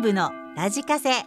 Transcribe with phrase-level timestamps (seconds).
[0.00, 1.10] 部のラジカセ。
[1.10, 1.26] さ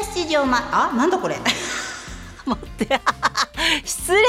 [0.00, 1.36] あ7時をまあなんだこれ。
[2.46, 3.00] 待って。
[3.84, 4.20] 失礼。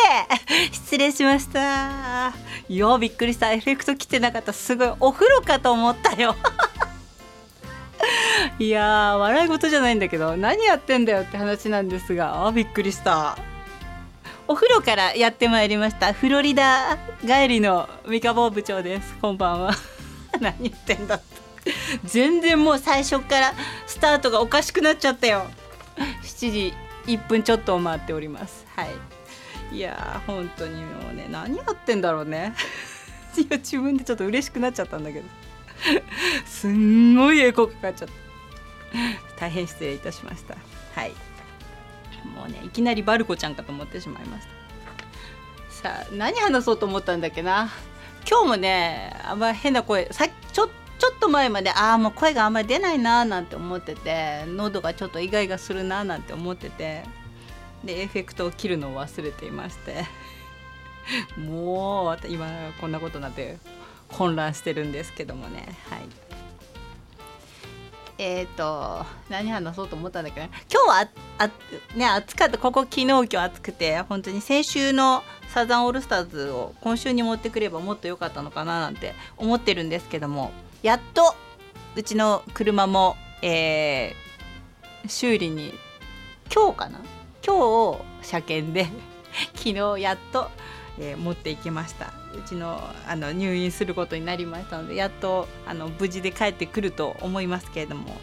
[0.71, 2.33] 失礼しました。
[2.67, 3.51] いやびっくりした。
[3.51, 4.51] エフェクト来てなかった。
[4.51, 6.35] すごいお風呂かと思ったよ。
[8.59, 12.45] いやー笑い事じゃないんだけど何やってんだよって話なんですが。
[12.45, 13.37] あびっくりした。
[14.49, 16.11] お風呂からやってまいりました。
[16.11, 19.15] フロリダ帰りの三カボ部長です。
[19.21, 19.92] こんばんは。
[20.41, 21.43] 何言ってんだって。
[22.03, 23.53] 全然もう最初から
[23.87, 25.47] スタートがおかしくなっちゃったよ。
[26.23, 26.73] 7時
[27.05, 28.65] 1分ちょっとを回っております。
[28.75, 29.75] はい。
[29.75, 32.53] いやー本当にもうね何やってんだろうね。
[33.37, 35.25] いや自分でちょっと嬉しくなっちゃったんだけど。
[36.45, 38.13] すんごいエコーかかっちゃった。
[39.39, 40.55] 大変失礼いたしました。
[40.95, 41.11] はい。
[42.35, 44.53] もうねいきなりバルコちゃんかと思ってしまいました。
[45.69, 47.69] さあ何話そうと思ったんだっけな
[48.29, 57.03] 今日もねあんま変な声さちょちょっと前までああもう声があんまり出ないなーなんて思ってて喉がちょっとイガイガするなーなんて思ってて
[57.83, 60.05] でエフェクトを切るのを忘れていまして。
[61.37, 62.47] もう今
[62.79, 63.57] こんなことになって
[64.09, 65.77] 混乱してるんですけどもね。
[65.89, 66.01] はい。
[68.19, 71.49] えっ、ー、と何話そうと思ったんだけど、今日はあ
[71.97, 72.57] ね暑かった。
[72.57, 80.51] ここ昨日今日暑くて本当に先週のサザンオールスターズを今週に持ってくればもっと良かったのかななんて思ってるんですけども
[80.81, 81.35] やっと
[81.95, 85.71] うちの車も、えー、修理に
[86.51, 87.01] 今日かな
[87.45, 88.87] 今日車検で
[89.53, 90.49] 昨日やっと、
[90.97, 92.13] えー、持っていきました。
[92.33, 98.17] うちのあの入院することになりましたのでやっとあの無事で帰ってくると思いますけれども。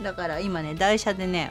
[0.00, 1.50] だから今ね台車でね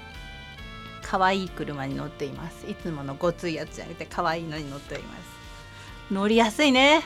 [1.05, 2.65] 可愛い車に乗っています。
[2.67, 5.21] いつものごついやつじゃなくて可愛いのに乗っております。
[6.11, 7.03] 乗りやすいね。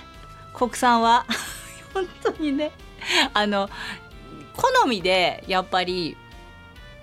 [0.54, 1.26] 国産は。
[1.94, 2.72] 本当にね。
[3.34, 3.70] あの
[4.56, 6.16] 好みでやっぱり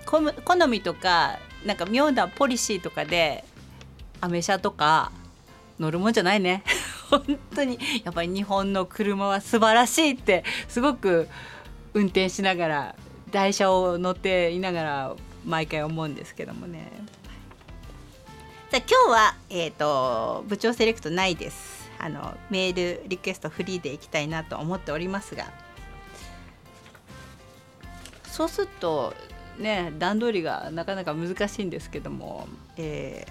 [0.05, 3.43] 好みとかなんか妙なポリシーとかで
[4.19, 5.11] アメ車とか
[5.79, 6.63] 乗るもんじゃないね。
[7.11, 7.77] 本当に。
[8.03, 11.29] やっぱり日本の車は素晴らしいってすごく
[11.93, 12.95] 運転しながら
[13.31, 15.15] 台車を乗っていながら
[15.47, 16.91] 毎回思うんですけどもね。
[18.69, 21.89] じゃ今日は、えーと、部長セレクトないです。
[21.99, 25.45] あのメールリクエストフリーでいきたいなと思っておりますが。
[28.25, 29.15] そうすると
[29.57, 33.25] ね段取りがなかなか難しいんですけども、え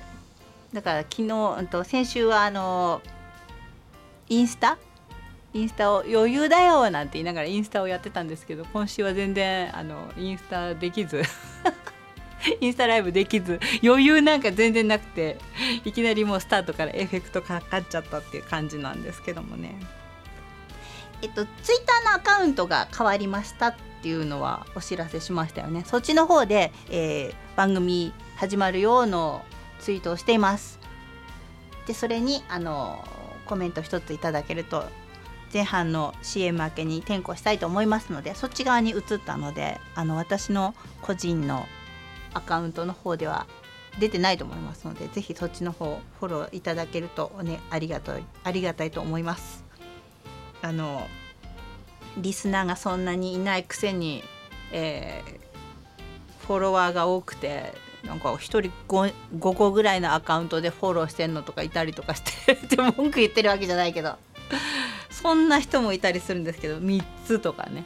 [0.72, 3.02] ー、だから昨日と先週はあの
[4.28, 4.78] インスタ？
[5.54, 11.22] インスタを余裕だよなんて言いながらインスタをやってたんですけど今週は全然あのインスタできず。
[12.60, 15.38] インスタライブできず余裕なんか全然なくて
[15.84, 19.78] いきなりもうスタートからエフェクトかかっちゃったっていう感じなんですけどもね。
[21.22, 25.84] えっとツイッターのアカウントが変わりましたっていうのはお知らせしましたよね。
[25.86, 29.42] そっちの方で、えー、番組始まるようの
[29.80, 30.78] ツイートをしています。
[31.86, 33.02] でそれにあの
[33.46, 34.84] コメント一ついただけると
[35.52, 41.66] 前半の CM 明けに転校したいと思いますのでそっち側に移ったのであの私の個人の
[42.36, 43.46] アカウントの方では
[43.98, 49.64] 出てないと思いますのでぜひそっちの方フォローいただけるとねありがたいありがたいと思います。
[50.62, 51.06] あの
[52.18, 54.22] リスナーがそんなにいないくせに、
[54.72, 64.16] えー、フォロワーが多くてなんか1人 5, 5個ぐらいのアカウントでフォローしてんのとかいたりとかしてって文句言ってるわけじゃないけど
[65.10, 67.84] そんな人もいたりするんですけど3つとかね。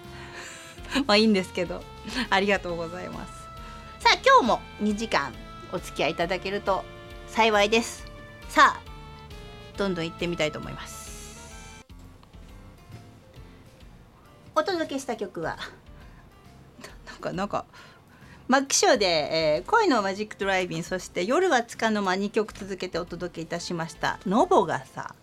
[1.06, 1.83] まあいいんですけど
[2.28, 3.40] ありがとうございます。
[4.00, 5.31] さあ今日も2時間
[5.72, 6.84] お付き合いいただけると
[7.28, 8.06] 幸いです。
[8.49, 8.81] さあ
[9.77, 11.84] どんどん行ってみたいと思います。
[14.56, 15.59] お届けした曲は
[17.06, 17.66] なんかなんか
[18.49, 25.15] マッキショーで、えー、恋のマジックドライビンそして夜はつかの間2曲続けてお届けいたしましたノボがさ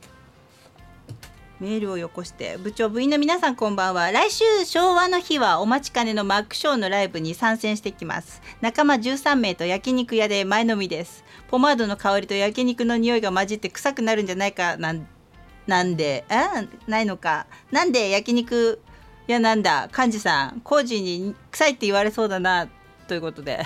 [1.60, 4.12] メールをよこして部長部員の皆さんこんばんは。
[4.12, 8.44] 来週昭和の日はお待ちかねのマックショーのライブに参戦してきます。
[8.62, 11.24] 仲間13名と焼肉屋で前のみです。
[11.48, 15.08] ポマードの香りと焼肉の匂いが混じって臭くなるんじゃないかなん
[15.66, 16.26] なんで？
[16.30, 17.48] あないのか。
[17.72, 18.80] なんで焼肉
[19.26, 19.90] 屋なんだ？
[19.98, 22.68] 幹事さん工事に臭いって言われそうだな
[23.08, 23.66] ということで。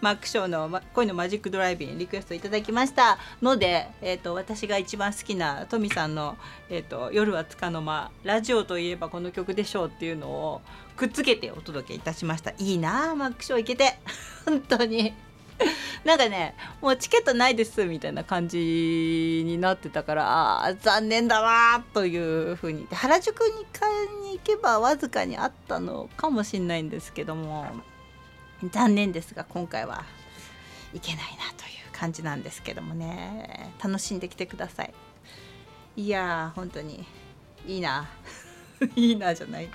[0.00, 3.18] マックショーの恋のマジックドライビンリクエストいただきました。
[3.42, 6.36] ので、えーと、私が一番好きなトミさんの、
[6.68, 10.60] えーと「夜はつかの間」ラジオといえばこの曲でしょうっていうのを
[10.96, 12.52] くっつけてお届けいたしました。
[12.58, 13.98] いいなマックショー行けて。
[14.44, 15.14] 本当に。
[16.04, 27.66] なんかねもうチケットないですみたいな感じになってたからあ残念だわというふうに原宿に買いに行けばわずかにあったのかもしれないんですけども。
[28.68, 30.04] 残念ですが今回は
[30.92, 33.72] いけないなという感じなんですけどもね。
[33.82, 34.94] 楽しんできてください。
[35.96, 37.06] いやー本当に
[37.66, 38.08] いいな。
[38.96, 39.68] いいなじゃない。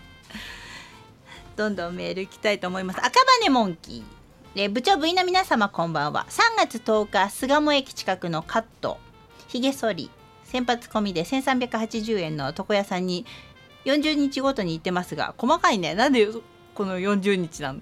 [1.56, 3.00] どんどんメールいきたいと思います。
[3.00, 4.04] 赤羽モンキー。
[4.58, 6.26] え部長部員の皆様こんばんは。
[6.30, 9.00] 3月10日巣鴨駅近くのカット。
[9.48, 10.12] ひげ剃り。
[10.44, 13.26] 先発込みで1380円の床屋さんに
[13.86, 15.96] 40日ごとに行ってますが細かいね。
[15.96, 16.28] なんで
[16.74, 17.82] この40日なの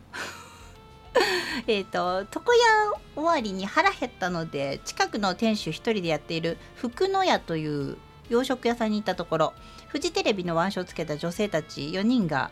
[1.68, 7.98] えっと床屋終わりに腹減ったので近くの店主1人でやっている福の屋という
[8.30, 9.54] 洋食屋さんに行ったところ
[9.88, 12.52] フジテレビの腕章をつけた女性たち4人が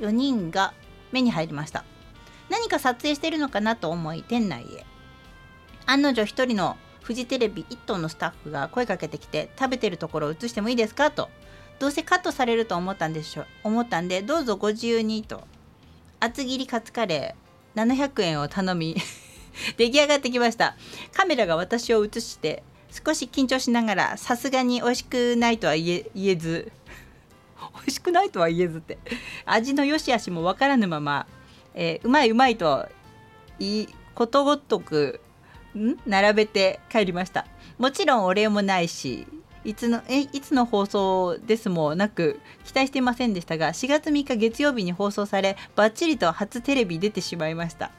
[0.00, 0.74] 4人が
[1.12, 1.84] 目に入りました。
[2.50, 4.84] 何か撮影してるのかなと思い店内へ。
[5.86, 11.30] 案の定1人のフジテレビ1頭のスタッフが声かけてきて食べてるところを映してもいいですかと。
[11.78, 15.44] どうせカットされると思ったんでしょ思ったんでどうぞご自由にと。
[16.20, 17.43] 厚切りカツカレー。
[17.74, 18.96] 700円を頼み
[19.76, 20.76] 出来上がってきました。
[21.12, 26.70] カメラが私を映して少し緊張しながらさすがに美味しくないとは言えず
[27.74, 28.98] 美味しくないとは言えずって
[29.44, 31.26] 味の良し悪しも分からぬまま、
[31.74, 32.88] えー、うまいうまいと
[33.58, 35.20] いいことごとく
[35.76, 37.46] ん並べて帰りました。
[37.78, 39.26] もちろんお礼もないし
[39.64, 47.90] いつのえいつの放送ですもなく期待していませんでしたが4月3日月曜日に放送されバッチリと初テレビ出てしまいました。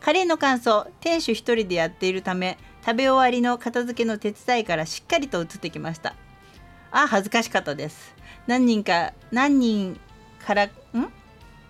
[0.00, 6.14] カレーの感想店主1人でやっているため食べ終わりの片付けの手伝いからしっかりと映ってきました。
[6.90, 8.14] あ恥ずかしかったです。
[8.46, 10.00] 何人か何人
[10.44, 10.70] からん？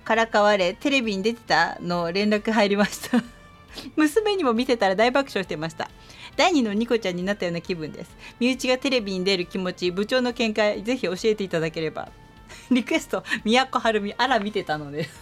[0.04, 3.22] からかわれテレビに出てたの連絡入りました。
[3.96, 5.89] 娘にも見せたら大爆笑してました。
[6.36, 8.10] 第2のニコちゃんになったような気分です。
[8.38, 12.08] 身内がテレビに出る気持ち部長の見解ぜひ教えていただければ。
[12.70, 15.08] リクエスト都はるみあら見てたので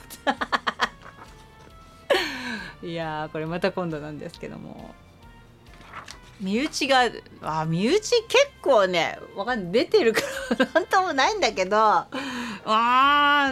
[2.83, 4.95] いやーこれまた今度なんですけども。
[6.41, 7.11] 身内が
[7.43, 8.23] あ身内結
[8.63, 10.21] 構ねわかんない出てるか
[10.57, 11.77] ら なんともないんだけど。
[11.77, 12.07] あ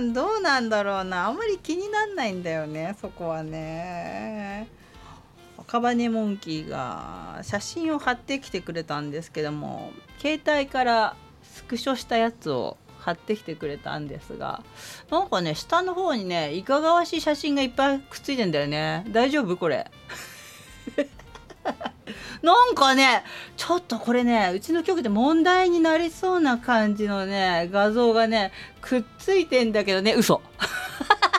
[0.00, 1.26] ーどうなんだろうな。
[1.26, 4.68] あんまり気になんないんだよねそこはね。
[5.68, 14.62] 赤羽モンキーが写真を貼ってきてくれたんですけども携帯からスクショしたやつを貼ってきてくれたんですが
[15.10, 19.04] なんかね下の方にねいかがわしい写真がいっぱいくっついてんだよね。
[19.10, 19.90] 大丈夫これ。
[22.42, 23.24] なんかね
[23.56, 30.42] ちょっとこれねうちの局で問題になりそうな感じのね画像がねくっついてんだけどね嘘。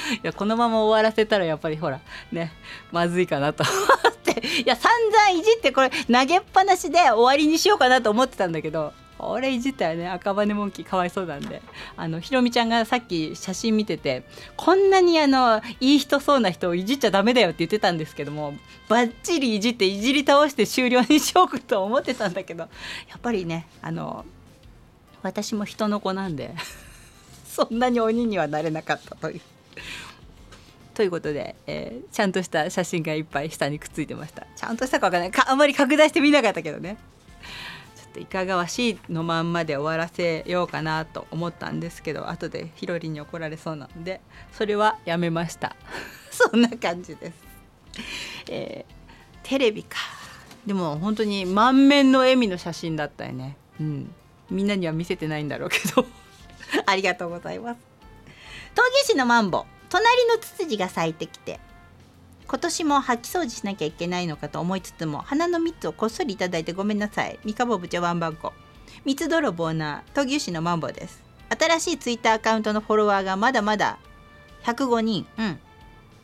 [0.16, 2.00] いやこのまま終わらせたらやっぱりほら
[2.32, 2.52] ね
[2.92, 3.72] まずいかなと思
[4.10, 11.62] っていや散々いじってこれ投げっぱなしで終わりにしようかなと思ってたんだけどこれいじったらね赤羽モンキーかわいそうなんで
[11.96, 14.24] あのひろみちゃんがさっき写真見てて
[14.56, 18.54] こんなにあのいい人そうな人をいじっちゃダメだよって言ってたんですけども
[18.88, 22.68] バッチリいじっていじり倒して終了にしようかと思ってたんだけどや
[23.16, 24.24] っぱりねあの
[25.22, 26.54] 私も人の子なんで
[27.46, 29.40] そんなに鬼にはなれなかったという。
[30.94, 34.46] ということで、えー、ちゃんとした写真がいっぱい下にくっついてました。
[34.56, 35.30] ちゃんとしたかわかんない。
[35.30, 36.96] かあんまり拡大してみなかったけどね。
[37.96, 44.20] ちょっといかがわしいのまんまで終わらせようかなと思ったんですけど後でひろりに怒られそうなので
[44.52, 45.74] それはやめました。
[46.30, 47.34] そんな感じです、
[48.48, 49.98] えー、テレビか。
[50.66, 53.56] でも本当に満面の笑みの写真だったよね。
[53.80, 54.14] うん。
[54.50, 56.06] みんなには見せてないんだろうけど。
[56.86, 57.80] ありがとうございます。
[58.72, 59.66] 東儀市のマンボ。
[59.94, 61.60] 隣のツツジが咲いてきて
[62.48, 67.38] 今年も掃き掃除しなきゃいけないのかと思いつつも花の蜜をこっそりいただいてごめんなさい。
[67.44, 68.52] 三河部長ワンバンコ
[69.04, 71.22] 蜜泥棒な闘牛士のマンボウです。
[71.48, 73.98] 新しいツイッターアカウントのフォロワーがまだまだ
[74.64, 75.26] 105人。
[75.38, 75.58] うん。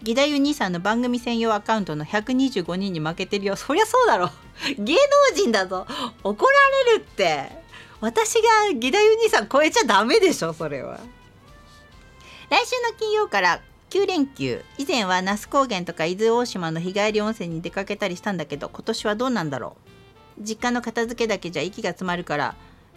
[0.01, 3.55] 義太夫兄さんの番組専用アカウントの125人に負けてるよ。
[3.55, 4.31] そりゃそうだろ。
[4.79, 5.01] 芸能
[5.37, 5.87] 人だぞ。
[6.25, 6.51] 怒ら
[6.93, 7.49] れるって。
[8.01, 10.99] 私が義太夫兄さん超えちゃダメでしょそれは。
[12.51, 19.77] 来週の金曜から9連休以前は那須高原とか伊豆大島の日帰り温泉に出かけたりしたんだけど今年はどうなんだろ
[20.39, 20.43] う？
[20.43, 22.55] 実家の片付けだけじゃ息が詰まるから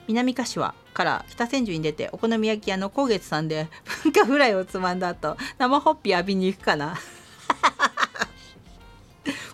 [0.08, 3.68] 南柏から北千住に出てお好み焼き屋の高月さんで
[4.04, 6.96] 文化フライをつまんだ後生ホッピー浴びに行くかな？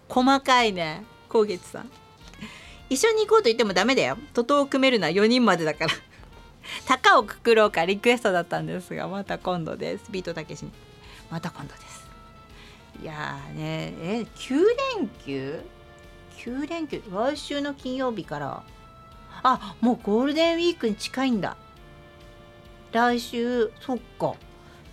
[0.07, 1.91] 細かいね高月さん。
[2.89, 4.17] 一緒に行こうと言ってもダメだよ。
[4.33, 5.93] 徒党を組めるのは4人までだから。
[6.85, 10.11] 高をくくろうかリクエストだったんですがまた今度です。
[10.11, 10.71] ビートたけしに。
[11.29, 12.07] また今度です。
[13.01, 14.55] いやねえ9
[14.97, 15.61] 連休
[16.37, 17.01] ？9連休？
[17.11, 18.63] 来週の金曜日から。
[19.41, 21.55] あもうゴールデンウィークに近いんだ。
[22.91, 23.71] 来週？
[23.79, 24.35] そっか。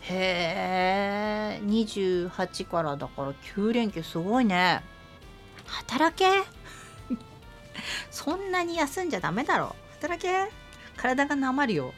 [0.02, 4.82] へえ28からだから9連休すごいね。
[5.66, 6.26] 働け？
[8.10, 9.74] そんなに休んじゃダメだろ。
[10.00, 10.50] 働け？
[10.96, 11.94] 体がなまるよ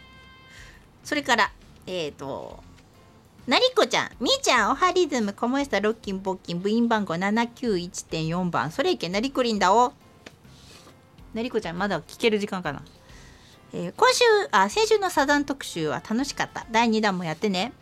[1.04, 1.52] それから
[1.86, 2.62] えっ、ー、と
[3.48, 9.94] なりこちゃん、みーちゃん、おはリズム、コモエスタ、ロッキン、ボッキン、部員番号791.4番、それいけ、なりこりんだお。
[11.32, 12.82] なりこちゃん、まだ聞ける時間かな。
[13.72, 16.66] えー、今週、あ、先週のサザン特集は楽しかった。
[16.70, 17.72] 第2弾もやってね。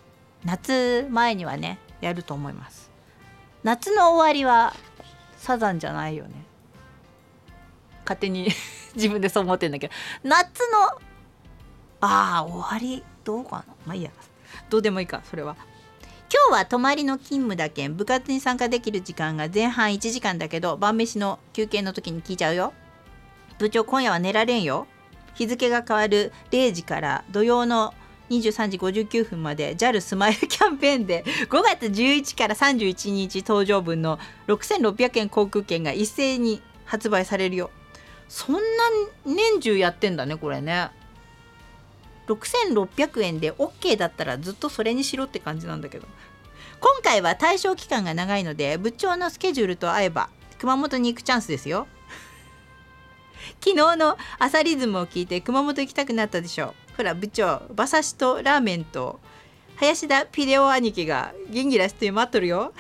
[0.44, 2.92] 夏前にはね、やると思います。
[3.64, 4.72] 夏の終わりは
[5.36, 6.30] サザンじゃないよね。
[8.04, 8.48] 勝手に
[8.94, 11.00] 自分でそう思ってんだけど、夏の、
[12.06, 13.74] ああ、終わり、どうかな？
[13.86, 14.10] まあいいや。
[14.70, 15.56] どうでもいいかそれは。
[16.32, 22.72] 今日は泊まりの勤務だけん部活に参加できる時間が前半1時間だけど晩飯の休憩の時に聞いちゃうよ。
[23.58, 24.86] 部長今夜は寝られんよ。
[25.34, 27.94] 日付が変わる0時から土曜の
[28.30, 37.70] 23時59分まで JAL スマイルキャンペーンで5月11から31日搭乗分の6600円航空券が一斉に発売されるよ。
[38.28, 38.60] そんな
[39.24, 40.90] 年中やってんだねこれね
[42.26, 46.06] 6600円で OK だったらずっとそれにしろって感じなんだけど。
[46.80, 50.28] 今回は対象期間が長いので部長のスケジュールと合えば
[50.58, 51.86] 熊本に行くチャンスですよ。
[53.64, 59.20] 昨日の朝リズムを聞いて熊本行きたくなったでしょほら部長馬刺しとラーメンと
[59.76, 62.72] 林田ピデオ兄貴が元気出して待っとるよ。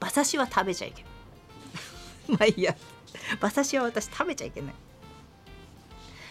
[0.00, 1.12] 馬刺しは食べちゃいけない
[2.36, 2.76] まあいいや。
[3.40, 4.74] 馬刺しは私食べちゃいけない。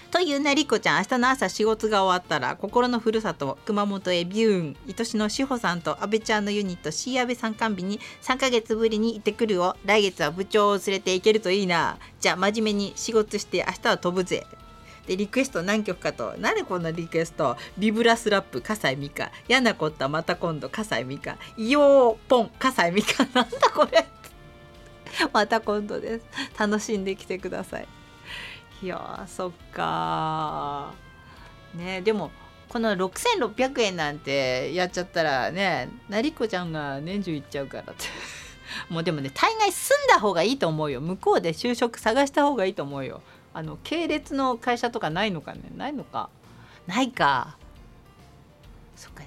[0.09, 11.97] というなりこちゃん明日の朝仕事が終わったら心のふるさと熊本へビューン愛しの志保さんと阿部ちゃんのユニット C 阿部参観日に3ヶ月ぶりに行ってくるを来月は部長を連れて行けるといいな。
[12.19, 14.47] じゃあ真面目に仕事して明日は飛ぶぜ。
[15.07, 17.57] でリクエスト何曲かと何こんなリクエスト？
[17.77, 19.29] ビブラスラップ笠井美香。
[19.49, 21.37] 嫌なこったまた今度笠井美香。
[21.57, 23.25] イヨーポン笠井美香。
[23.33, 24.07] なんだこれ。
[25.33, 26.25] また今度です。
[26.57, 27.87] 楽しんできてください。
[28.81, 30.93] いやそっか
[31.74, 32.31] ねでも
[32.69, 38.05] この6600円なんてやっちゃったらね成子ちゃんが年中行っちゃうからって。
[38.89, 41.00] もうでもね大概住んだ方がいいと思うよ。
[41.00, 43.22] 向こうで就職探した方がいいと思うよ。
[43.53, 45.62] あの系列の会社とかないのかね？
[45.75, 46.29] ないのか？
[46.86, 47.57] ないか。
[48.96, 49.24] そっか。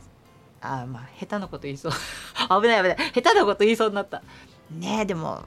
[0.60, 1.92] あまあ下手なこと言いそう。
[2.62, 3.12] 危ない危ない。
[3.14, 4.22] 下手なこと言いそうになった。
[4.70, 5.42] ねえでも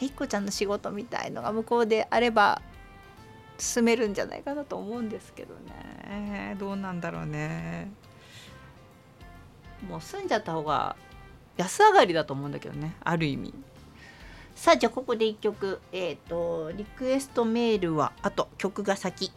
[0.00, 2.60] 成子ちゃんの仕事みたいのが向こうであれば
[3.58, 6.56] 進めるんじゃないかなと思うんですけどね。
[6.58, 7.90] どうなんだろうね。
[9.88, 10.96] もう住んじゃった方が
[11.56, 12.96] 安上がりだと思うんだけどね。
[13.02, 13.54] ある意味。
[14.54, 15.80] さあじゃあここで1曲。
[15.92, 19.32] えっ、ー、とリクエストメールはあと曲が先。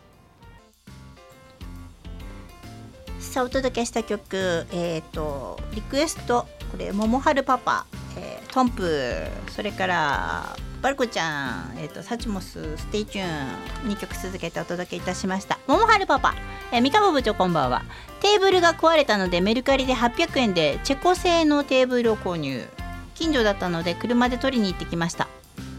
[3.20, 4.66] さあお届けした曲。
[4.72, 7.86] えっ、ー、とリクエストこれ「桃春パパ」
[8.18, 15.60] えー、トンプそれからバルコちゃん、え、ー、と、 Suchmos、STAY TUNE、2曲続けてお届けいたしました。
[15.68, 16.36] ももはるパパ、
[16.72, 17.84] えー、三河部長こんばんは。
[18.22, 22.66] テーブルが壊れたのでメルカリで800円でチェコ製のテーブルを購入。
[23.14, 25.28] 近所だったので車で取りに行ってきました。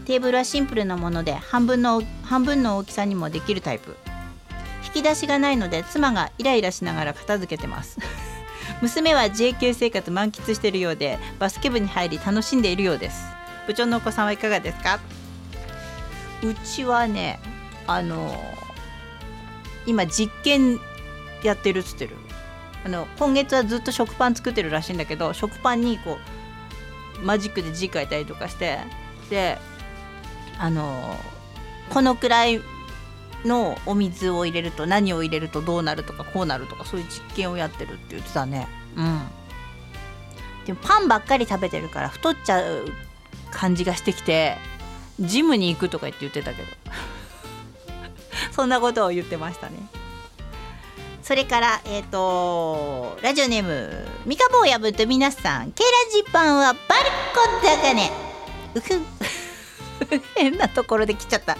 [0.05, 3.97] テーブルはシンプルなもので半分の半分の大きさにもできるタイプ。
[4.85, 7.97] 引き出しがないので妻がイライラしながら片付けてます。
[8.81, 13.23] 娘は JK 生活満喫しているようでバスケ部に入り楽しんでいるようです。
[13.67, 14.99] 部長のお子さんはいかがですか？
[16.43, 17.39] うちはね
[17.85, 18.35] あの
[19.85, 20.79] 今実験
[21.43, 22.15] やってるっつってる。
[22.83, 26.17] あの今月はずっと食パン作ってるらしいんだけど食パンにこ
[27.21, 28.79] うマジックで字書いたりとかして
[29.29, 29.59] で
[30.57, 31.15] あの
[31.91, 32.59] このくらい
[33.45, 38.67] のお水を入れると何を入れるとどうなるとかこうなるとかそういう実験をやってるって言ってたね。
[38.95, 39.21] うん。
[40.65, 42.85] でもパンばっかり食べてるから太っちゃう
[43.49, 44.57] 感じがしてきて
[45.19, 46.67] ジムに行くとか言って言ってたけど。
[48.51, 49.77] そんなことを言ってましたね。
[51.23, 55.71] それからえっ、ー、とラジオネーム三日坊やぶと皆さん。
[55.71, 56.83] ケラジパンはバル
[57.61, 58.11] コだがね
[58.75, 59.01] うふ
[60.35, 61.57] 変なところで来ちゃった。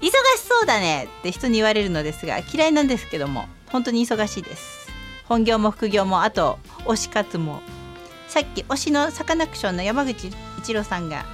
[0.00, 0.12] 忙し
[0.48, 4.88] そうだねって人に言われるのですが嫌いなんですけども本当に忙しいです。
[5.26, 7.62] 本業も副業もあと推し活も。
[8.28, 11.24] さっき推しのサカナクションの山口一郎さんが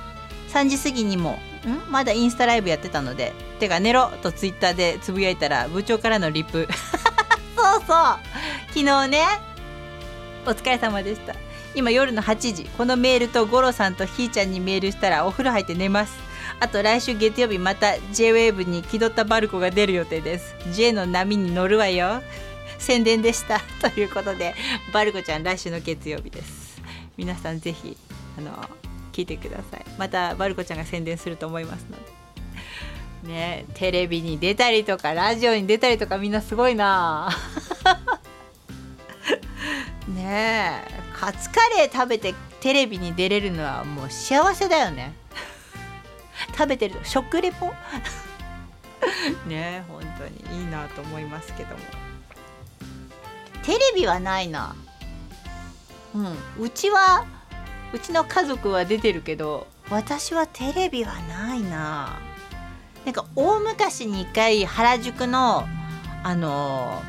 [0.48, 1.32] 3時過ぎにも
[1.66, 1.90] ん？
[1.90, 6.68] まだインスタライブやってたので「てか寝ろ!」とツイッターでつぶやいたら部長からのリプ。
[7.56, 8.18] そうそう。
[8.68, 9.24] 昨日ね
[10.46, 11.34] お疲れ様でした。
[11.74, 16.25] 今夜の8時このメールとゴロさんとひーちゃんにメールしたらお風呂入って寝ます。
[16.58, 20.54] あと来週月曜日また JWAVE に気取ったバルコが出る予定です。
[20.72, 22.22] J の波に乗るわよ。
[22.78, 23.60] 宣伝でした。
[23.80, 24.54] ということで
[24.92, 26.80] バルコちゃん来週の月曜日です。
[27.16, 27.96] 皆さんぜひ
[28.38, 28.52] あの
[29.12, 29.84] 聞いてください。
[29.98, 32.16] またバルコちゃんが宣伝すると思いますので。
[33.28, 37.28] ねテレビに出たりとかラジオに出たりとかみんなすごいな。
[40.08, 45.25] ねえカツカレー食べてテレビに出れるのはもう幸せだよね。
[46.56, 47.72] 食べてる食レポ？
[49.48, 51.80] ね本当にいいなと思いますけども。
[53.62, 54.76] テレビはないな。
[56.14, 56.36] うん。
[56.64, 57.26] うちは
[57.92, 62.18] うちの家族は出てるけど私はテレビはないな。
[63.04, 65.64] なんか大昔に一回原宿の
[66.24, 67.02] あの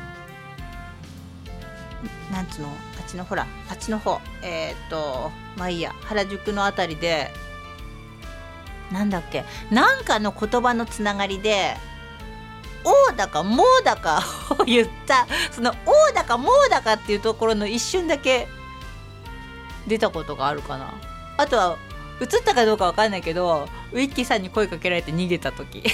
[2.32, 2.68] なんつうの？
[2.68, 4.20] あっちのほらあっちの方。
[4.42, 5.92] えっ、ー、とまあいいや。
[6.02, 7.30] 原宿の辺りで
[8.92, 9.44] なんだっけ？
[9.70, 11.76] なんかの言葉のつながりで
[12.84, 14.22] 「おだかもだか」
[14.58, 15.26] を言った。
[15.50, 18.48] その「おだかもだか」っていうところの一瞬だけ
[19.86, 20.94] 出たことがあるかな。
[21.36, 21.76] あとは
[22.20, 25.84] 映ったかどうかわかんないけどウィッキーさんに声かけられて逃げた時。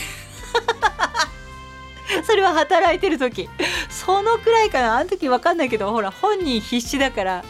[2.25, 3.49] それは働いてる時。
[3.91, 4.97] そのくらいかな。
[4.97, 7.45] あの時わかんないけどほら本人必死だから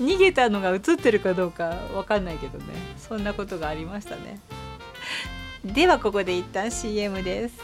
[0.00, 2.64] 逃げたのが映ってるかどうかわかんないけどね。
[2.96, 4.40] そんなことがありましたね。
[5.64, 7.54] ではここで一旦 CM です。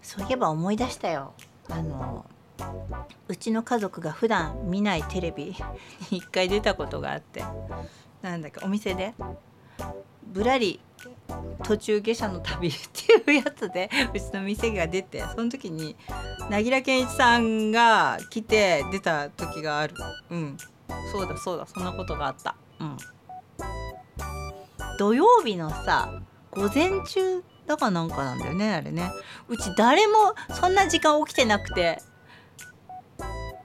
[0.00, 1.34] そういえば思い出したよ。
[1.68, 2.24] あの
[3.26, 5.56] うちの家族が普段見ないテレビに
[6.18, 7.42] 一回出たことがあって。
[8.22, 9.14] なんだっけお店で。
[10.22, 10.78] ぶらり
[11.64, 12.72] 途中下車の旅っ
[13.26, 15.96] ていうやつでうちの店が出てその時に
[16.50, 19.94] 凪良健一さんが来て出た時がある。
[20.30, 20.56] うん。
[21.12, 22.56] そうだそうだそんなことがあった。
[22.80, 22.96] うん。
[24.98, 26.22] 土曜日のさ
[26.52, 29.10] 午前中だかなんかなんだよねあれね。
[29.48, 31.98] うち誰もそんな時間起きてなくて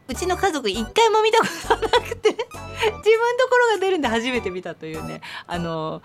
[0.08, 5.22] うちの家族一回も見たことなくて 自分ところが出るんで初めて見たというね。
[5.48, 6.02] あの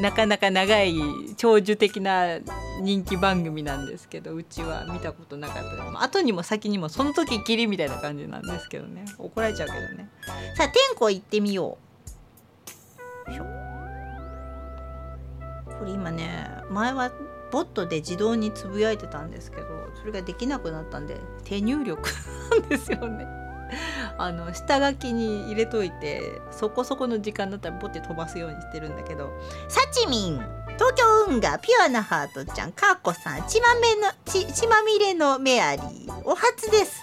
[0.00, 0.94] なかなか長い
[1.36, 2.38] 長寿的な
[2.80, 6.02] 人気番組なんですけどうちは見たことなかった。
[6.02, 9.04] 後にも先にもその時きりみたいな感じなんですけどね。
[9.18, 10.08] 怒られちゃうけどね。
[10.56, 11.84] さあ天候行ってみよう。
[15.78, 17.12] これ今ね前は
[17.50, 19.66] ボットで自動につぶやいてたんですけど
[19.98, 22.08] それができなくなったんで手入力
[22.50, 23.26] なんですよね。
[24.18, 29.30] あの下書きに入れといてそこそこの時間だったらボって飛ばすようにしてるんだけど。
[29.68, 37.02] サチミン東京運河ピュアなハートちゃんカーコさん血まめの血血まみれのメアリーお初です。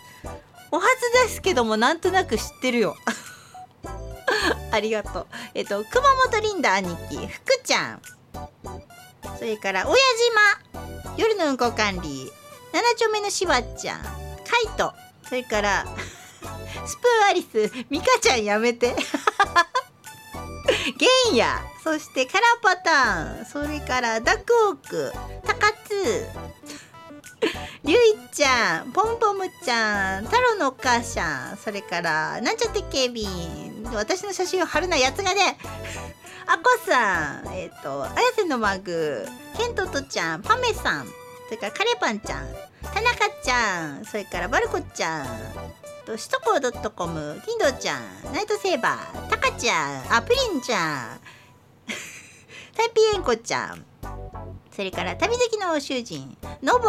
[0.71, 0.87] お初
[1.25, 2.95] ですけどもなんとなく知ってるよ。
[4.71, 5.27] ありがとう。
[5.53, 8.01] えっと熊本リンダ兄貴福ちゃん。
[9.37, 9.97] それから親
[10.61, 12.31] 島夜の運行管理
[12.73, 14.09] 7丁目のしばちゃんカ
[14.65, 14.93] イト。
[15.27, 15.85] それから
[16.85, 18.95] スプーンアリスミカちゃんやめて。
[20.97, 25.11] ゲンヤそしてカラパタンそれからダクオーク
[25.45, 26.27] タカツ。
[27.83, 27.99] リュイ
[28.31, 35.57] ちゃんポンポムちゃん太郎のお母さんそれからなんちゃって警備員私の写真を貼るなやつがね。
[36.45, 39.25] あこさんえっ、ー、と綾瀬のマグ
[39.57, 42.47] ケントとちゃんパメさんそれからカレパンちゃん
[42.93, 45.80] 田中ちゃんそれからバルコちゃん。
[46.05, 51.19] と首都高ドットコム金堂ちゃんナイトセーバータカちゃんあプリンちゃん
[52.75, 53.85] タイピーエンコちゃん
[54.73, 56.87] それから旅好きの主人ノボ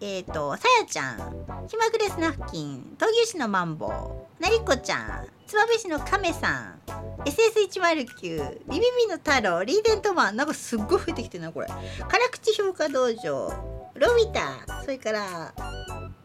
[0.00, 6.80] えっ、ー、とさやちゃん気まぐれスナフキン闘牛士のマンボウなりこちゃん燕市の亀さん
[7.24, 11.66] SS109 ビビビの太郎リーデントマンなんかすっごい増えてきてるなこれ。
[11.66, 13.52] 辛口評価道場
[13.94, 15.54] ロビタそれから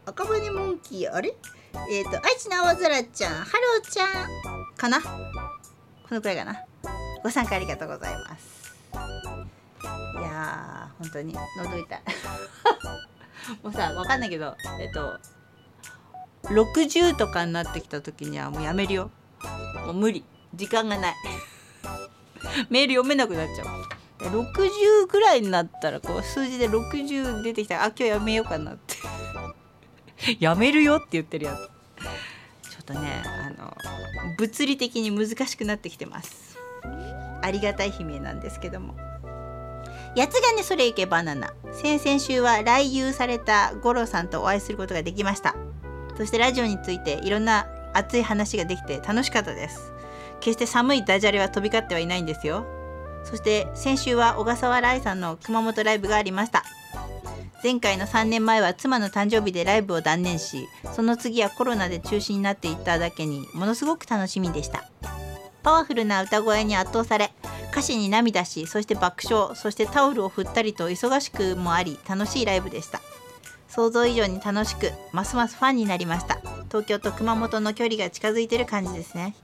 [0.04, 1.34] 赤羽モンキーあれ？
[1.90, 5.00] えっ、ー、と愛知の青空ちゃんハローちゃんかな？
[5.00, 6.64] このくらいかな。
[7.22, 8.74] ご参加ありがとうございます。
[10.18, 12.02] いやー本当に喉痛い
[13.62, 15.18] もうさわかんないけどえっと
[16.44, 19.10] 60とかになってきた時にはもうやめるよ。
[19.86, 20.24] もう無理。
[20.54, 21.14] 時間がない。
[22.68, 23.66] メール読めなくなっちゃう。
[24.28, 27.76] 60ぐらいになったらこう数字で60出てきた。
[27.76, 28.96] らあ今日やめようかなって。
[30.40, 32.70] やめるよって言ってるやつ。
[32.70, 33.74] ちょっとねあの
[34.38, 36.58] 物理的に難しくなってきてます。
[37.42, 38.94] ありがたい悲鳴なんですけども。
[40.16, 41.52] 八つ金それいけバナナ。
[41.72, 45.54] 先々週は来遊された五郎さんとお会いすることができました。
[46.16, 49.92] そしてラジオについていろんな熱い話ができて楽しかったです。
[50.42, 52.66] 決して寒いダジャレは飛び交ってはいないんですよ
[53.22, 56.64] そして先週は小笠原愛さんの熊本ライブがありました
[57.62, 64.90] 前回の3年前は妻の誕生日でライブを断念しその次はコロナで中止になっていっただけにものすごく楽しみでした。
[65.62, 67.32] パワフルな歌声に圧倒され
[67.70, 73.00] 歌詞に涙しそして爆笑そしてタオルを振ったりと忙しくもあり楽しいライブでした。
[73.68, 76.40] 想像以上に楽しくますますファンになりました。
[76.68, 79.36] 東京と熊本の距離が近づいてる感じですね。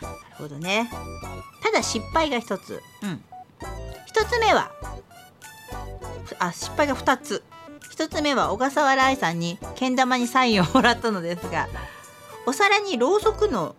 [0.00, 0.90] なるほどね。
[1.62, 2.80] ただ失敗が一つ。
[3.02, 3.22] うん。
[4.06, 4.72] 一つ目は
[6.40, 7.44] あ失敗が2つ。
[7.92, 11.68] 1つ目は小笠原愛さんにけん玉にサインをもらったのですが
[12.46, 13.74] お皿にろうそくの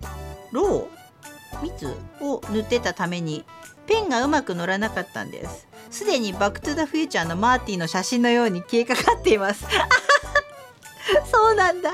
[0.51, 3.45] ろう蜜を塗ってたために
[3.87, 5.67] ペンがうまく乗らなかったんです。
[5.89, 9.65] すでにバックトゥザフューチャーのマーティーの写真のように消えかかっています。
[11.29, 11.89] そうなんだ。
[11.89, 11.93] あ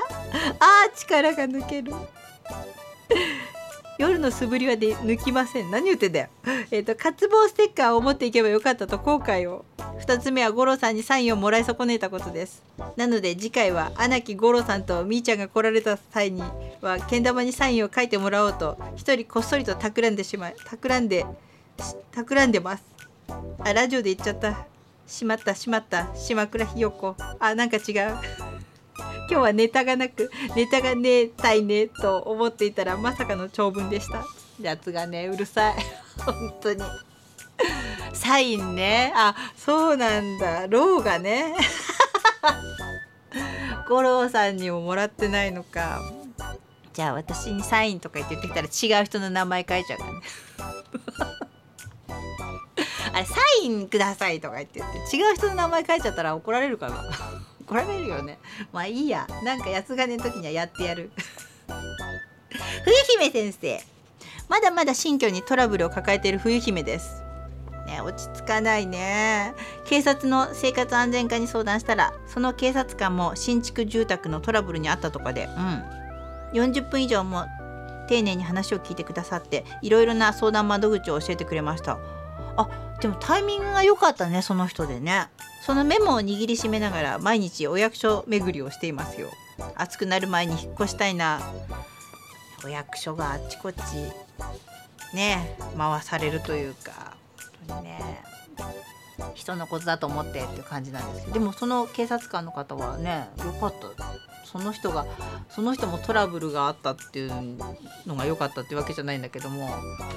[0.88, 1.92] ー力が抜ける。
[3.98, 5.70] 夜の素振りはで抜きません。
[5.70, 6.28] 何言ってんだよ。
[6.70, 9.64] えっ、ー、と渇望ステッカーを持っていけばよかったと後悔を。
[10.00, 12.62] 2つ目は五郎さんにサインをもらい損ねたことです。
[12.96, 16.42] なので次回は穴木五郎さんとみーちゃんが来られた際に
[16.80, 21.26] はけん玉にサインを書いてもらおうと一人こっそりと企んでしまい企んで
[22.12, 22.84] 企んでます。
[23.60, 24.66] あラジオで言っちゃった。
[25.06, 26.08] しまったしまった。
[26.14, 27.84] 島倉ひよこあなんか違う。
[29.30, 34.24] 今日はネタがなくネタがねえたいねと思っていたらまさかの長文でした。
[34.60, 35.74] やつがねうるさい。
[36.24, 36.82] 本当に。
[38.12, 39.12] サインね。
[39.14, 40.66] あそうなんだ。
[40.68, 41.54] ローがね。
[43.88, 46.00] 五郎さんにももらってないのか。
[46.92, 50.20] じゃあ私にサインとか言ってきたら違う人の名前書いちゃうからね。
[53.14, 57.04] あれサインくださいとか言って言って違う人の名前書いちゃったら怒られるかな。
[57.62, 58.38] 怒られるよね。
[58.72, 59.26] まあいいや。
[59.42, 61.10] なんか八つ金の時にはやってやる。
[62.84, 63.82] 冬姫先生。
[64.48, 67.27] まだまだ新居にトラブルを抱えている冬姫です。
[67.88, 69.54] ね落ち着かないね。
[69.86, 75.84] 警察の生活安全課に相談したらその警察官も新築住宅のトラブルにあったとかでうん。
[76.52, 77.44] 40分以上も
[78.08, 81.98] 丁寧に話を聞いてくださっていろいろな相談窓口を教えてくれました。
[82.56, 82.68] あ
[83.00, 85.28] でもタイミングが良かったねその人でね。
[85.64, 89.28] そのメモを握りしめながら毎日お役所巡りをしていますよ。
[89.76, 91.40] 暑くなる前に引っ越したいな。
[92.64, 93.78] お役所があっちこっち
[95.14, 97.17] ね回されるというか。
[97.76, 98.22] ね。
[99.34, 101.34] 人のことだと思ってっていう感じなんですけど。
[101.34, 103.88] でもその警察官の方はね良かった。
[104.44, 105.04] その人が
[105.50, 107.58] その人もトラブルがあったっていう
[108.06, 109.68] のが良かったっていうわけじゃないんだけども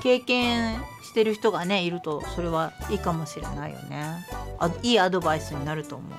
[0.01, 4.25] 経験してる人がねいるとそれはいいかもしれないよね。
[4.57, 6.11] あいいアドバイスになると思う。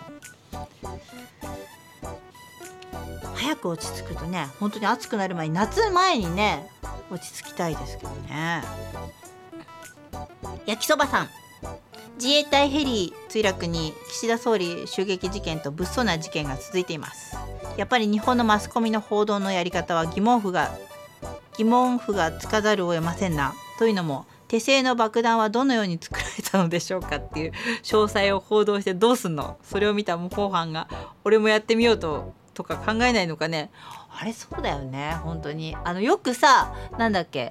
[3.34, 6.68] 早く落ち着くとね本当に暑くなる前に夏前にね
[7.10, 8.62] 落ち着きたいですけどね。
[10.66, 11.28] 焼きそばさん。
[12.16, 17.36] 自衛隊ヘリ墜落に岸田総理襲撃事件と物騒な事件が続いています。
[17.76, 20.70] やっぱり日本のマスコミの報道のやり方は疑問符が
[21.56, 23.54] 疑問符がつかざるを得ませんな。
[23.78, 29.56] というのも手製の爆弾はどのように作られたのでしょうかっていう詳細を報道してどうすんの？
[29.64, 30.88] それを見た模倣犯が
[31.24, 33.70] 俺もやってみようととか考えないのかね？
[34.14, 35.74] あれそうだよね本当に。
[35.82, 37.50] あのよくさなんだっけ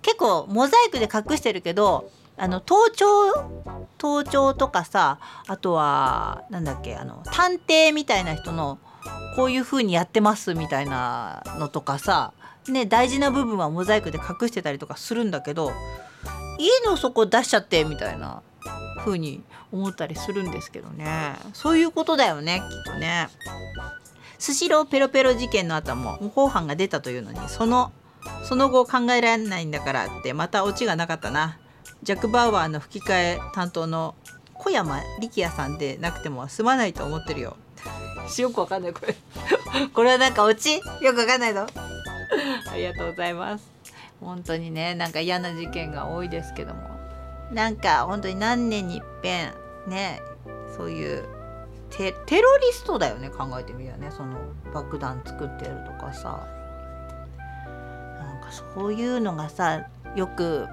[0.00, 3.06] 結構モザイクで隠してるけどあの盗聴
[3.98, 8.78] 盗聴とかさあとはなんだっけあの探偵みたいな人の
[9.36, 12.32] こういう風にやってますみたいなのとかさ
[12.68, 15.72] ね大事な部分はモザイクで隠してたりとかするんだけど
[16.58, 18.42] 家の底出しちゃってみたいな
[18.98, 23.28] 風に思ったりするんですけどねそういうことだよねきっとね。
[24.38, 27.92] スシローペロペロ事件の後も模倣犯が出たというのにその
[28.44, 31.58] その後考えられないんだからってまたオチがなかったな
[32.02, 34.14] ジャック・バウアーの吹き替え担当の
[34.54, 37.56] 小山力也さんでなくても済まないと思ってるよ。
[38.38, 39.14] よくわかんないこれ。
[39.94, 40.76] これはなんかオチ？
[41.00, 41.62] よくわかんないの？
[42.72, 43.64] ありがとうございます。
[44.20, 46.80] 本当にねなんか嫌な事件が多いですけども。
[47.52, 49.54] なんか本当に何年にいっぺん
[49.86, 50.20] ね
[50.76, 51.24] そういう
[51.90, 54.10] テロリストだよね考えてみりゃね。
[54.10, 54.36] その
[54.74, 56.46] 爆弾作ってるとかさ。
[58.18, 59.82] なんかそういうのがさ
[60.16, 60.66] よく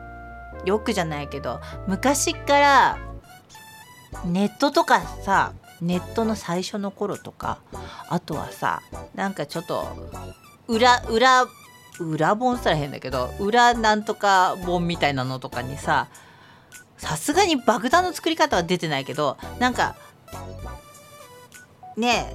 [0.66, 2.98] よくじゃないけど昔から
[4.26, 7.60] ネットとかさネットの最初の頃とか
[8.10, 8.82] あとはさ
[9.16, 9.86] なんかちょっと
[10.68, 11.46] 裏裏
[12.00, 16.08] 裏本したら変だけど裏なんとか本みたいなのとかにさ
[16.98, 19.96] さすがに爆弾の作り方は出てないけどなんか
[21.98, 22.34] ね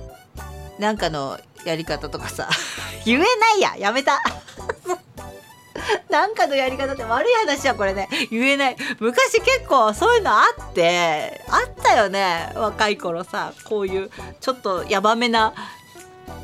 [0.79, 2.49] えなんかのやり方とかさ
[3.05, 3.27] 言えな
[3.57, 4.21] いややめた。
[6.11, 8.77] なんかのやり方って悪い話はこれね言えない。
[8.99, 12.53] 昔結構そういうのあってあったよね。
[12.55, 14.11] 若い頃さこういう
[14.41, 15.55] ちょっとヤバめな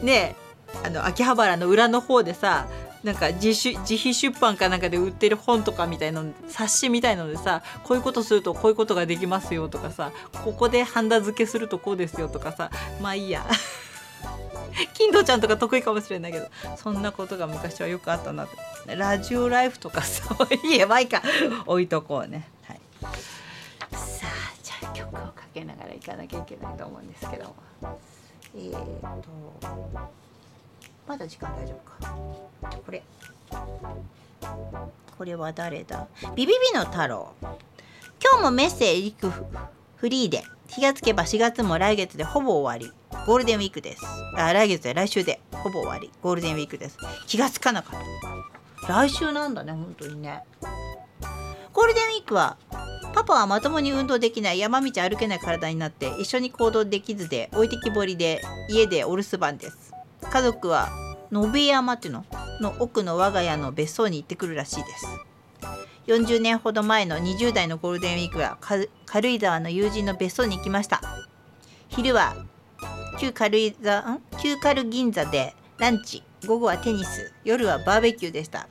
[0.03, 0.37] ね
[0.85, 2.67] あの秋葉原の裏の方でさ
[3.05, 10.11] なんか自主自費出版かなんかで売ってる本とかみたいな冊子みたいのでさこういうことするとこういうことができますよとかさ
[10.43, 12.71] ここでハンダ付けするとこうですよとかさ
[13.03, 13.47] まあいいや。
[14.95, 18.97] 金堂ちゃんとか得意かもしれないけどそんなことが昔はよくあったなって。
[18.97, 21.23] ラジオライフとか そういえばいいか。
[21.67, 22.81] 置いとこうね、はい、
[23.93, 27.55] さあじゃあ曲をかけながらいかなきゃいけないと思うんですけど。
[28.57, 29.29] えー、と
[31.09, 32.79] まだ時間大丈夫か。
[32.87, 33.03] これ。
[35.19, 36.07] これは誰だ？
[36.35, 37.33] ビビビの太郎。
[37.43, 39.15] 今日もメッセージ
[39.97, 40.45] フリーで。
[40.69, 42.93] 気がつけば4月も来月でほぼ終わり。
[43.27, 44.05] ゴールデンウィークです。
[44.37, 45.41] あ来月で来週で。
[45.53, 46.11] ほぼ終わり。
[46.23, 46.99] ゴールデンウィークです。
[47.27, 48.01] 気がつかなかっ
[48.83, 48.89] た。
[48.89, 50.43] 来週なんだね本当にね。
[51.73, 52.59] ゴールデンウィークは
[53.15, 54.59] パパはまともに運動できない。
[54.59, 59.93] 山道歩けない体になって一緒に行動できずで置いてきぼりで家でお留守番です。
[60.21, 60.91] 家族は
[61.33, 62.25] 野辺山っていうの？
[62.61, 65.07] の奥の我が家の別荘に行ってくるらしいです。
[66.07, 71.01] 40年ほど前の20代のゴールデンウィークは軽井沢の友人の別荘に行きました。
[71.89, 72.37] 昼は
[73.19, 76.23] 旧軽井沢旧軽銀座でランチ。
[76.47, 77.33] 午後はテニス。
[77.45, 78.69] 夜はバーベキューでした。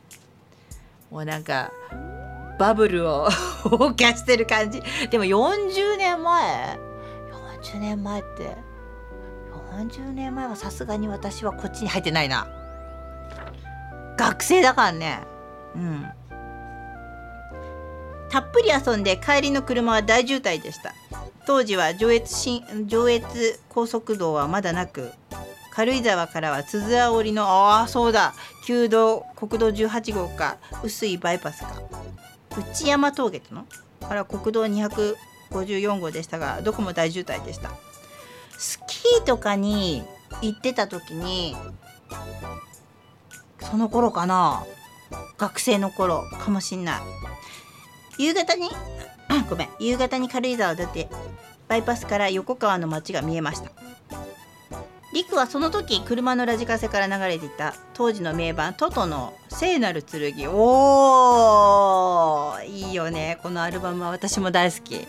[1.10, 1.71] もうなんか
[2.60, 3.29] バブルを
[3.63, 4.82] 謳歌してる感じ。
[5.10, 6.79] でも40年前。
[7.62, 8.56] 40年前って。
[9.73, 12.47] 40年前はさすがに私はこっちに入ってないな。
[14.17, 15.21] 学生だからね。
[15.75, 16.06] うん。
[18.29, 20.93] たっぷり遊んで帰りの車は大渋滞でした。
[21.45, 25.12] 当時は上越新上越高速道はまだなく
[25.71, 28.34] 軽井沢からは鈴あおりのああそうだ。
[28.65, 30.58] 旧道国道18号か。
[30.84, 31.82] 薄いバイパスか。
[32.56, 33.65] 内山峠っての？
[34.08, 37.71] から国道254号でしたがどこも大渋滞でした。
[38.58, 40.03] スキーとかに
[40.41, 41.56] 行ってた時に
[43.60, 44.63] その頃かな。
[45.38, 47.01] 学生の頃かもしんない。
[48.19, 48.69] 夕方に
[49.49, 49.69] ごめん。
[49.79, 51.09] 夕方に軽井沢を出て
[51.67, 53.71] バイパスから横川の街が見えました。
[55.13, 63.38] 陸はその時車のラジカセから流れていた当時の名盤「トトの聖なる剣」おーいいよね。
[63.43, 65.07] このアルバムは私も大好き。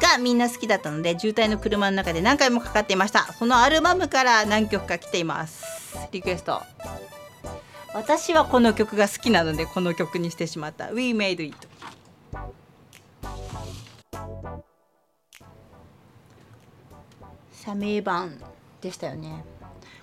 [0.00, 3.32] がみんな好きだったので渋滞の車の中で何回もかかっていました。
[3.38, 5.64] そのアルバムから何曲か来ています。
[6.12, 6.60] リクエスト。
[7.94, 11.68] 私はこの曲が好きなのでこの曲にしてしまった「We Made It」
[17.66, 18.38] サメ版
[18.80, 19.44] でしたよね。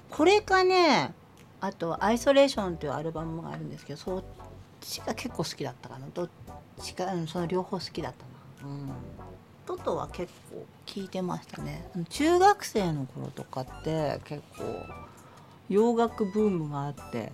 [0.09, 1.13] これかね
[1.61, 4.23] あと「アイソレーション」というアルバムがあるんですけどそっ
[4.81, 6.05] ちが結構好きだったかな。
[6.13, 6.29] どっ
[6.81, 8.13] ちかその両方好きだっ
[8.59, 8.69] たな。
[8.69, 8.91] うん。
[9.65, 11.89] トトは結構聞いてましたね。
[12.09, 14.65] 中学生の頃とかって結構
[15.69, 17.31] 洋楽ブームがあって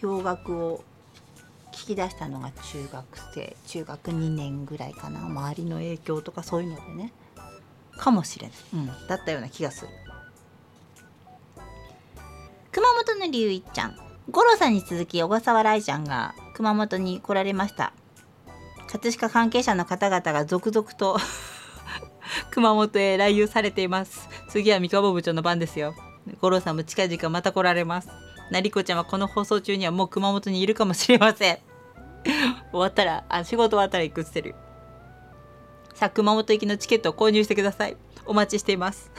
[0.00, 0.84] 洋楽を
[1.70, 5.26] 聞き出したのが中学生中学2年ぐらいかな。
[5.26, 7.12] 周りの影響とかそういうのでね。
[8.02, 9.88] かもしれない、うん、だったような気がする。
[12.72, 13.96] 熊本の龍一ちゃん。
[14.28, 17.92] 五郎さんに続き小笠原愛ちゃんが熊本に来られました。
[18.90, 21.16] 葛飾関係者の方々が続々と
[22.50, 24.28] 熊本へ来遊されています。
[24.48, 25.94] 次は三河部長の番ですよ。
[26.40, 28.08] 五郎さんも近々また来られます。
[28.50, 31.58] 成子ちゃんはこの放送中にはもう熊本にいるかもしれません。
[32.72, 34.54] 終わったらあ仕事終わったら行くってる
[36.02, 37.96] さあ熊本行きのチケットを購入してください。
[38.26, 39.12] お待ちしています。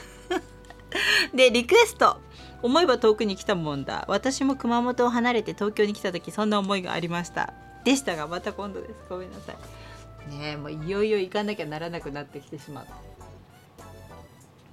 [1.32, 2.18] でリクエスト。
[2.60, 4.04] 思えば遠くに来たもんだ。
[4.06, 7.54] 私も熊本を離れて東京に来た時そんな思いがありました。
[7.84, 8.94] でしたがまた今度です。
[9.08, 9.54] ごめんなさ
[10.28, 10.36] い。
[10.36, 12.86] ねえもういよいよ行かなきゃならなくなってきてしまう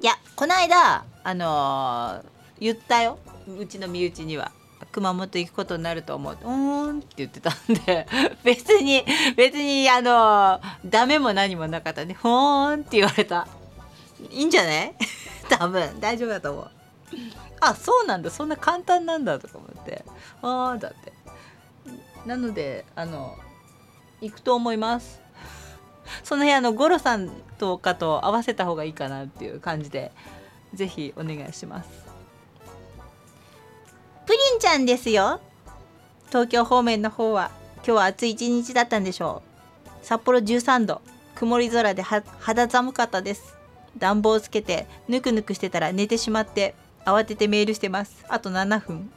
[0.02, 2.24] いやこの間あのー、
[2.60, 3.20] 言ったよ。
[3.58, 4.52] うちの身内には。
[4.92, 6.50] 熊本行くことになると思う「う
[6.94, 7.54] ん」って言ってたん
[7.86, 8.08] で。
[8.44, 9.04] 別に
[9.36, 13.48] 別にあの、ダメも何もなかったね「ほーん」って言われた。
[14.30, 14.94] いいんじゃない？
[15.50, 16.00] 多分。
[16.00, 16.72] 大丈夫だと思う。
[17.60, 18.30] あそうなんだ。
[18.30, 20.04] そんな簡単なんだとか思って。
[20.42, 21.14] ああだって。
[22.26, 23.36] なのであの
[24.22, 25.20] 行くと思います。
[26.24, 30.12] その辺あのゴロさんとかと合わせた方がいいかなっていう感じで
[30.74, 32.11] ぜひお願いします。
[34.26, 35.40] プリンちゃんですよ。
[36.28, 39.42] 東京方面の方は今日は暑い一日だったんでしょ
[39.84, 40.06] う。
[40.06, 41.02] 札幌13度
[41.36, 43.56] 曇り空で肌寒かったです。
[43.98, 48.24] 暖房つけてぬくぬくしてたら寝てしまって慌ててメールしてます。
[48.30, 49.12] あと7分。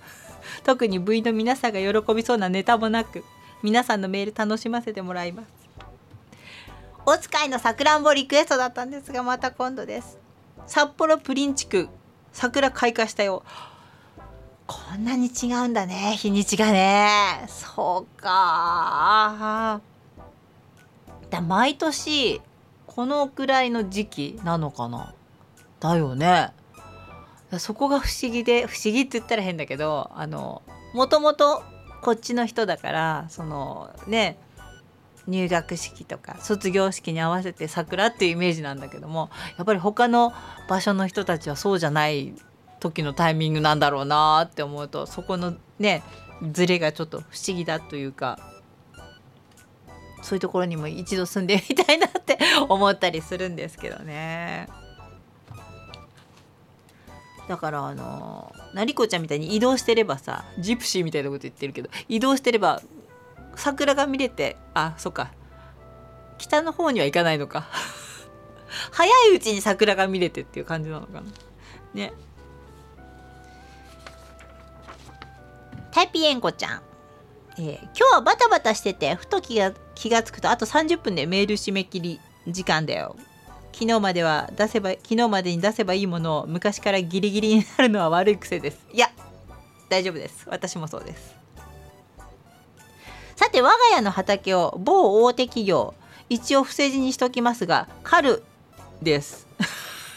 [0.64, 3.24] 特に部員の皆さんが喜びそうなネタもなく
[3.62, 5.46] 皆さんのメール楽しませてもらいます。
[7.06, 10.18] お使いのさくらんぼリクエストだったんですがまた今度です。
[10.66, 11.88] 札幌プリン地区
[12.32, 13.42] 桜開花したよ。
[14.66, 16.16] こんなに違うんだね。
[16.16, 17.44] 日にちがね。
[17.48, 19.80] そうか。
[21.30, 22.40] だ毎年
[22.86, 25.14] このくらいの時期なのかな。
[25.80, 26.52] だよね。
[27.58, 31.62] そこが不思議で不思議って言ったら変だけどあのもともと
[32.02, 34.38] こっちの人だからそのね
[35.26, 40.32] 入学式とか卒業式に合わせて桜っていうイメージなんだけどもやっぱり他の
[40.68, 42.34] 場所の人たちはそうじゃない
[42.84, 46.02] 時のタイミングなんだろうなって思うとそこのね
[46.52, 48.38] ズレがちょっと不思議だというか
[50.22, 54.68] そういうところにも一度住んでみたいなって思ったりするんですけどね。
[57.48, 62.80] だからあの成子ちゃんみたいに移動してればさジプシーみたいなこと言ってるけど移動してれば
[63.54, 65.32] 桜が見れてあそっか。
[66.36, 67.66] 北の方には行かないのか。
[68.90, 71.22] 早いうちに桜が見れてっていう感じなのかな。
[71.94, 72.12] ね。
[75.94, 76.82] タイピエンコちゃん、
[77.56, 83.14] えー、今日はバタバタしててふと気が気がつくとあと30分でメール締め切り時間だよ。
[83.72, 88.84] 昨日までは出せば昨日までに出せばいいものを昔からギリギリになるのは悪い癖です。
[88.92, 89.08] いや
[89.88, 90.48] 大丈夫です。
[90.48, 91.36] 私もそうです。
[93.36, 95.94] さて我が家の畑を某大手企業
[96.28, 98.42] 一応不正字にしときますがカル
[99.00, 99.46] です。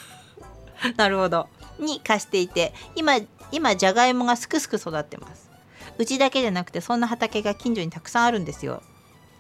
[0.97, 1.47] なるほど。
[1.77, 3.19] に貸していて今
[3.51, 5.46] 今じゃがいもがすくすく育ってます。
[5.97, 8.83] うちだけじゃなくてそんな畑が近所にたくさんあるんですよ。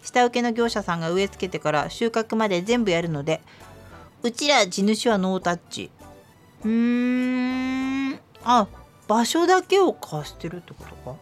[0.03, 3.41] 下請けの業者さんが植え付けてから収穫まで全部やるので
[4.23, 5.91] うちら地主はノータッチ。
[6.63, 8.19] うーん。
[8.43, 8.67] あ
[9.07, 11.15] 場所だけを貸してるってことか。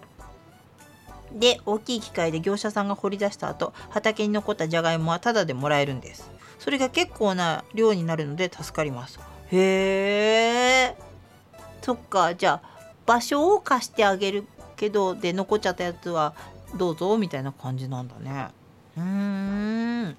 [1.31, 6.29] で大きい機械で業者さんが掘り出した後畑に残ったじゃがいもはタダでもらえるんです。
[6.59, 9.19] それが結構な量になるので助かります。
[9.51, 10.95] へえ
[11.81, 12.69] そっかじゃあ
[13.05, 14.45] 場所を貸してあげる
[14.75, 16.33] けどで残っちゃったやつは
[16.77, 18.47] どうぞみたいな感じなんだね。
[18.97, 19.03] うー
[20.09, 20.17] ん。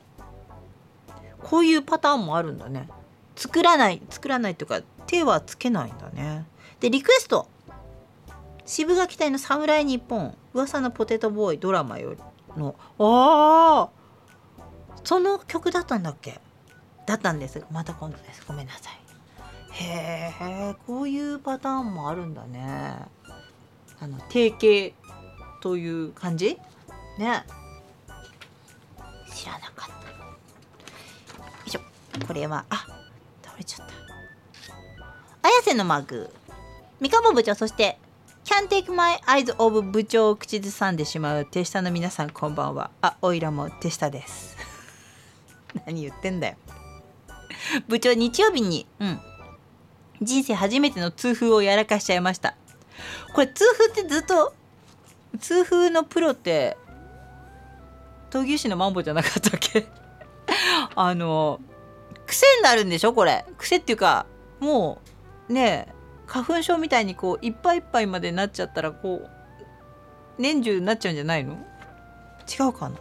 [1.43, 2.89] こういうパターンもあるんだね。
[3.37, 6.47] 作らない作らないというか手はつけないんだね。
[6.81, 7.49] でリクエスト。
[8.65, 12.21] 渋垣隊の侍日本噂のポテトボーイドラマより
[12.57, 13.91] のああ
[15.05, 16.41] その曲だったんだっけ？
[17.07, 17.61] だったんです。
[17.61, 18.43] がまた今度です。
[18.49, 18.99] ごめんなさい。
[19.71, 22.97] へえこういうパターンもあるんだね。
[24.01, 24.95] あの定型
[25.63, 26.59] という感じ？
[27.19, 27.45] ね。
[29.35, 30.23] 知らなかった。
[30.23, 30.37] よ
[31.67, 31.81] いしょ。
[32.27, 32.87] これはあ
[33.43, 33.95] 倒れちゃった。
[35.49, 36.31] 綾瀬のマグ。
[37.01, 37.99] 三鴨部長そして
[38.45, 41.45] Can't take my eyes of 部長を口ずさんでしまう。
[41.45, 42.91] 手下の皆さんこんばんは。
[43.03, 44.57] あおいらも手下です。
[45.85, 46.57] 何言ってんだよ。
[47.89, 49.21] 部長日曜日にうん。
[50.23, 52.57] 人生初めての痛風をやらかしちゃいました。
[53.33, 54.55] これ痛風ってずっと
[55.41, 56.77] 痛風のプロって
[58.31, 59.87] 闘牛士のマンボじゃなかったっけ？
[60.95, 61.61] あの
[62.27, 63.13] 癖になるんでしょ？
[63.13, 63.45] これ。
[63.59, 64.27] 癖っていうか
[64.61, 65.01] も
[65.49, 65.89] うね
[66.27, 69.31] 花粉症みたいにこういっぱいいっぱいまでなっちゃったらこう
[70.39, 71.55] 年中なっちゃうんじゃないの？
[72.59, 72.97] 違うかな？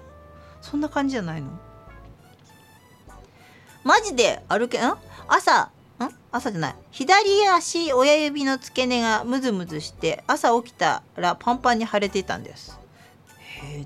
[0.62, 1.50] そんな感じじゃないの？
[3.84, 4.94] マジで歩けん？
[5.28, 5.70] 朝
[6.36, 6.76] 朝じゃない。
[6.92, 12.78] 左足親指の付け根がムズムズして朝起きたらパンパンに腫れていたんです。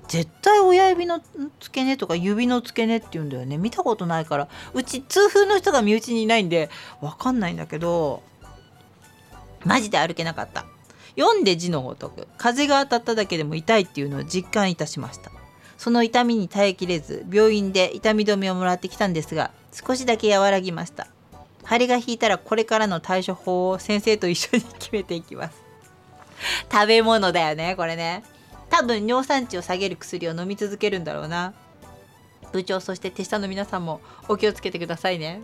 [0.08, 1.20] 絶対親指の
[1.60, 3.56] 付け根とか指の付け根って言うんだよね。
[3.56, 4.48] 見たことないから。
[4.74, 8.24] うち痛風の人が身内にいないんで分かんないんだけど
[9.64, 10.64] マジで歩けなかった。
[11.16, 15.30] 読んで字のごとく風が当たっただけでも痛いっていうのを実感いたしました。
[15.78, 21.06] その痛みに耐えきれず病院で痛み止めをもらってきたんですが少しだけ和らぎました。
[21.70, 25.62] 張りが引いたらこれからの対処法を先生と一緒に決めていきます。
[26.68, 28.24] 食べ物だよねこれね。
[28.70, 31.54] 多分尿酸値を下げる薬を飲み続けるんだろうな。
[32.50, 35.42] 部長そして手下の皆さんもお気をつけてくださいね。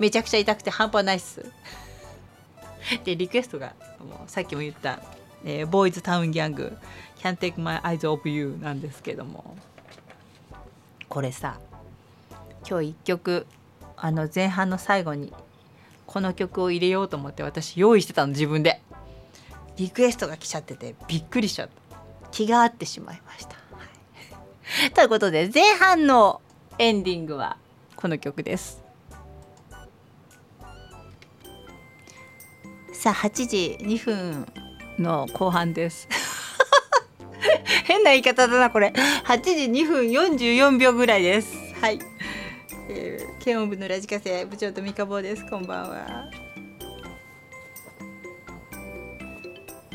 [0.00, 1.46] めちゃくちゃ痛くて半端ないっす。
[3.04, 4.98] でリクエストがもうさっきも言った
[5.46, 6.76] 「えー、ボーイズタウンギャング
[7.20, 9.56] Can't Take My Eyes Off You」なんですけども。
[11.08, 11.60] これさ
[12.68, 13.46] 今日1曲
[14.02, 15.32] あの前半の最後に
[16.06, 18.82] この曲を入れようと思って私用意してたの自分で。
[19.76, 22.28] リクエストが来ちゃっててびっくりしちゃった。
[22.30, 23.56] 気が合ってしまいました。
[24.94, 26.40] ということで前半の
[26.78, 27.56] エンディングは
[27.96, 28.82] この曲です。
[32.92, 34.46] さあ8時2分
[34.98, 36.08] の後半です。
[37.84, 38.92] 変な言い方だなこれ。
[39.24, 41.54] 8時2分44秒ぐらいです。
[41.80, 41.98] はい、
[42.88, 45.46] えー、検温部のラジカセ部長と三日坊です。
[45.48, 46.30] こんばんは。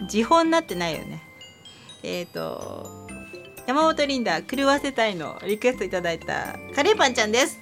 [0.09, 1.21] 時報になってないよね。
[2.03, 3.07] えっ、ー、と
[3.67, 7.59] 山本リンダ狂わせたいのリクエストいただいたカレーパンちゃんです。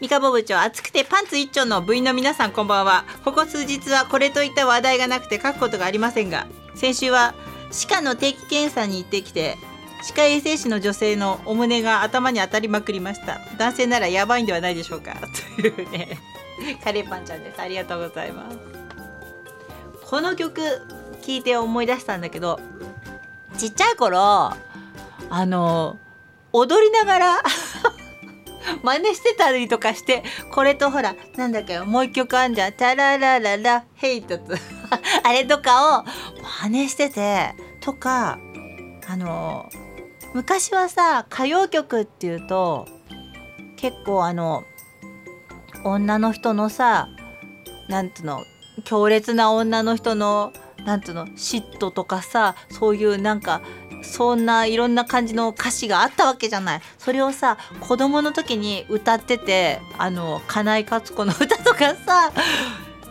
[0.00, 3.04] 三日坊部長暑くてパンツ一丁の部員の皆さんこんばんは。
[3.24, 7.34] ここ数日はこれといった話題がなくて書くことがありませんが先週は
[7.72, 9.56] 歯科の定期検査に行ってきて
[10.02, 13.40] 歯科衛生士の女性のお胸が頭に当たりまくりました。
[13.58, 15.16] 男性ならやばいんではないでしょうか。
[15.56, 16.18] というね。
[16.82, 17.60] カレーパンちゃんです。
[17.60, 18.78] ありがとうございます。
[20.08, 20.62] この曲
[21.20, 22.58] 聞いて思い出したんだけど
[23.58, 24.56] ちっちゃい頃あ
[25.30, 25.98] の
[26.54, 27.42] 踊りながら
[28.82, 34.56] 真似してたりとかしてこれとほらなんだっけもう一曲あんじゃん「タララララヘイトツ」
[35.22, 36.04] あれとかを
[36.62, 38.38] 真似しててとか
[39.06, 39.68] あの
[40.34, 42.86] 昔はさ歌謡曲っていうと
[43.76, 44.64] 結構あの
[45.84, 47.08] 女の人のさ
[47.88, 48.44] なんていうの
[48.84, 50.52] 強烈な女の人の
[50.84, 53.62] なんていうの嫉妬とかさそういうなんか
[54.02, 56.80] そんないろんな感じの歌詞があったわけじゃない。
[56.98, 62.32] それをさ子供の時に歌っててあの金井勝子の歌とかさ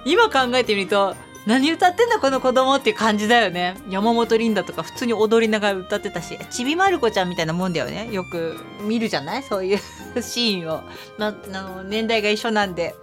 [0.06, 1.16] 今考えてみると
[1.48, 3.78] 何歌ってんだこの子供っていう感じだよね。
[3.90, 8.10] 山本リンダとか普通に踊りながら歌ってたしちびまる子ちゃんみたいなもんだよね。
[8.12, 9.44] よく見るじゃない？
[9.44, 9.78] そういう
[10.22, 10.84] シーンを。
[11.18, 12.94] なの年代が一緒なんで。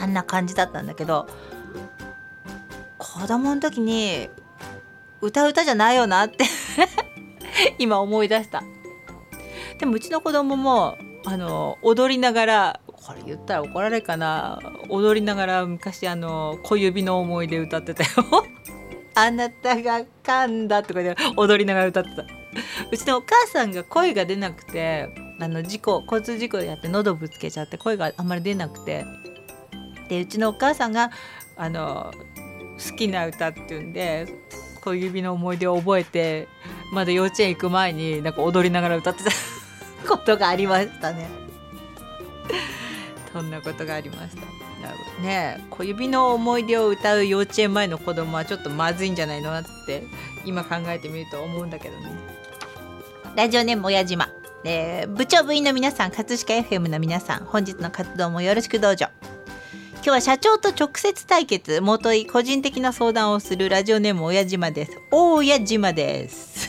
[0.00, 1.26] あんな感じだったんだけど
[2.98, 4.30] 子供の時に
[5.20, 6.44] 歌歌じゃないよなって
[7.80, 8.62] 今思い出した。
[9.80, 14.58] でもうちの子供もあの踊りながらこれ言ったら怒られるかな？
[14.90, 18.08] 踊りながら昔あの小指の思い出歌ってたよ。
[19.16, 22.24] あなたが噛んだとかで踊りながら歌ってた。
[22.92, 25.08] うちのお母さんが声が出なくて
[25.40, 29.06] あの事故交通事故やって喉ぶつけちゃって声があんまり出なくて。
[30.10, 31.10] でうちのお母さんが
[31.56, 32.12] あの
[32.78, 34.26] 好きな歌っていうんで
[34.82, 36.48] 小指の思い出を覚えて
[36.92, 39.30] まだ幼稚園行く前になんか踊りながら歌ってた
[40.08, 41.28] ことがありましたね。
[43.32, 44.42] そんなことがありました。
[45.22, 50.04] ね小指の思い出を歌う幼稚園前の子供はちょっとまずいんじゃないのって
[50.44, 52.12] 今考えてみると思うんだけどね。
[53.36, 54.28] ラジオネーム親島、
[54.64, 59.06] えー、部長部員の皆さん葛飾 FM の皆さん本日の活動もよろしくどうぞ。
[59.94, 66.68] 今日は社長と直接対決もとい個人的な相談をするラジオネーム親島です大家島です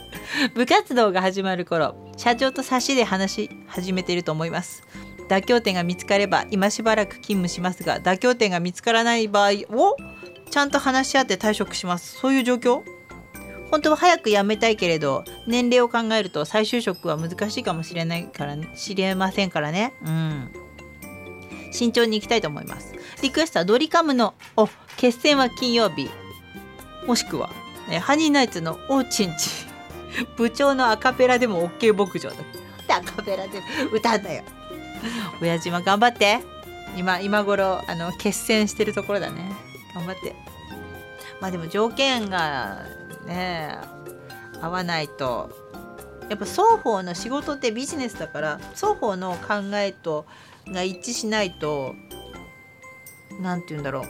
[0.54, 4.84] 部活動が始まる頃社長と差しで話し始めていると思います
[5.30, 9.96] 妥協点が見つかれば今しばらく勤務しますが妥協点が見つからない場合を
[10.50, 12.18] ちゃんと話し合って退職します。
[12.18, 12.82] そういう状況？
[13.70, 19.94] 本当は早く辞めたいけれど年齢を考えると再就職は難しいかもしれないから知れませんからね。
[20.04, 20.50] うん。
[21.70, 22.92] 慎重にいきたいと思います。
[23.22, 26.10] リクエストはドリカムのお決戦は金曜日。
[27.06, 27.50] もしくは、
[27.88, 29.50] えハニーナイツのおちんち。
[30.36, 32.34] 部長のアカペラでも OK 牧場だ。
[32.34, 32.38] っ
[32.86, 33.62] てアカペラで
[33.92, 34.42] 歌うんだよ。
[35.40, 36.40] 親父は頑張って。
[36.96, 39.52] 今今頃あの決戦してるところだね。
[39.94, 40.34] 頑張って。
[41.40, 42.78] まあでも条件が
[43.26, 43.78] ね
[44.60, 45.50] 合わないと
[46.28, 50.26] やっぱ双方の仕事ってビジネスだから双方の考えと
[50.66, 51.94] が一致しないと
[53.40, 54.04] 何て言うんだろう。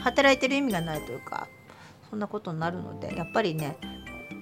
[0.00, 1.48] 働いてる意味がないというか
[2.10, 3.76] そんなことになるのでやっぱりね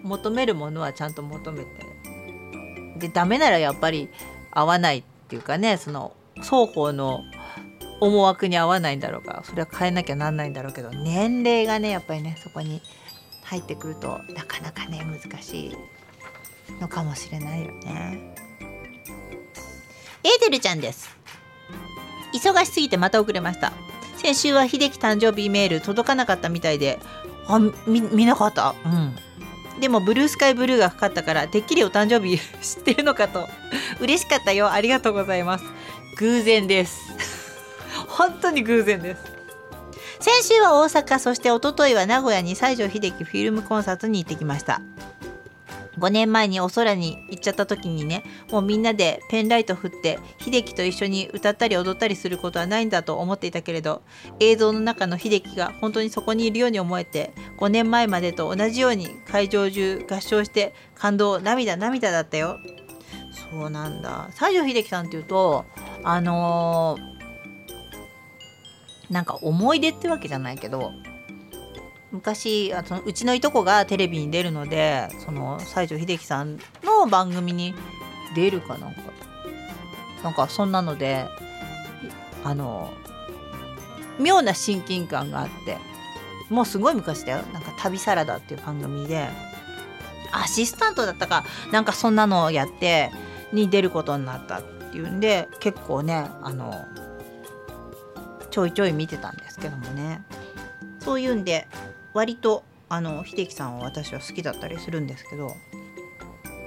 [0.03, 1.69] 求めるものはちゃんと求めて。
[2.99, 4.09] でダメならやっぱり
[4.53, 5.05] 合わない
[5.35, 7.25] っていうかねその双方の
[8.01, 9.43] 思惑に合わないんだろうか。
[9.45, 12.81] それは変えなきゃなんないんだろうけど年齢がねやっぱりねそこに
[13.45, 15.77] 入ってくるとなかなかね難しい
[16.81, 18.35] のかもしれないよね。
[20.23, 21.17] エーデルちゃんです。
[22.33, 23.73] 忙しすぎてまた遅れました。
[24.19, 27.01] 先週は秀樹誕生日メール届かなかったみたいで
[27.49, 28.75] あ見見なかった。
[28.85, 29.17] うん。
[29.81, 33.49] でもブルースカイブルーがかかったからてっきりお誕生日 知ってるのかと。
[34.01, 34.71] 嬉しかったよ。
[34.71, 35.65] ありがとうございます。
[36.17, 37.13] 偶然です。
[38.09, 39.35] 本当に偶然です。
[40.21, 44.81] 先週は大阪そして一昨日は名古屋に西城秀樹フィルムコンサートに行ってきました。
[45.99, 54.03] 5年前にお空に行っちゃった時にねもうみんなでペンライト振って秀樹と一緒に歌ったり踊ったりすることはないんだと思っていたけれど
[54.41, 62.59] 映像の中の秀樹が本当にそこにいるように思えて5年前までと同じように会場中合唱して感動涙涙だったよ。
[63.51, 64.29] そうなんだ。
[64.33, 65.65] 西城秀樹さんっていうと
[66.03, 66.99] あの
[69.11, 70.93] なんか思い出ってわけじゃないけど
[72.15, 77.75] 昔あそのうちのいとこがテレビに出るのでその西城秀樹さんの番組に
[78.37, 79.01] 出るかなんか。
[80.23, 81.27] なんかそんなので
[82.43, 82.91] あの
[84.19, 85.77] 妙な親近感があって
[86.49, 87.43] もうすごい昔だよ。
[87.53, 89.29] なんか「旅サラダ」っていう番組で
[90.33, 93.13] アシスタントだったかなんかそんなのをやって
[93.53, 96.75] に出ることになったっていうんで結構ねあの
[98.51, 100.23] ちょいちょい見てたんですけどもね。
[101.01, 101.69] そういうんで
[102.15, 105.55] 割とあの秀樹さんは私は好きだったりするんですけど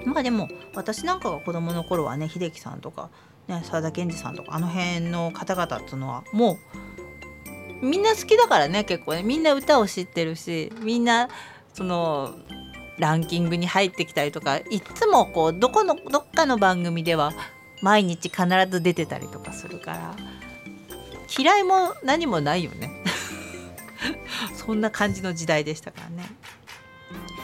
[0.06, 3.10] まあでも私なんかが子供の頃はね秀樹さんとか、
[3.48, 6.58] ね、沢田研二さんとかあの辺の方々っていうのはも
[7.82, 9.24] うみんな好きだからね結構ね。
[9.24, 11.30] みんな歌を知ってるしみんな
[11.74, 12.34] その
[12.98, 17.34] ランキングに入ってきたりとかいつもこうどこのどっかの番組では
[17.84, 20.16] 毎日必ず出てたりとかするから
[21.38, 22.90] 嫌いも何もないよね。
[24.56, 26.30] そんな感じの時代でしたからね。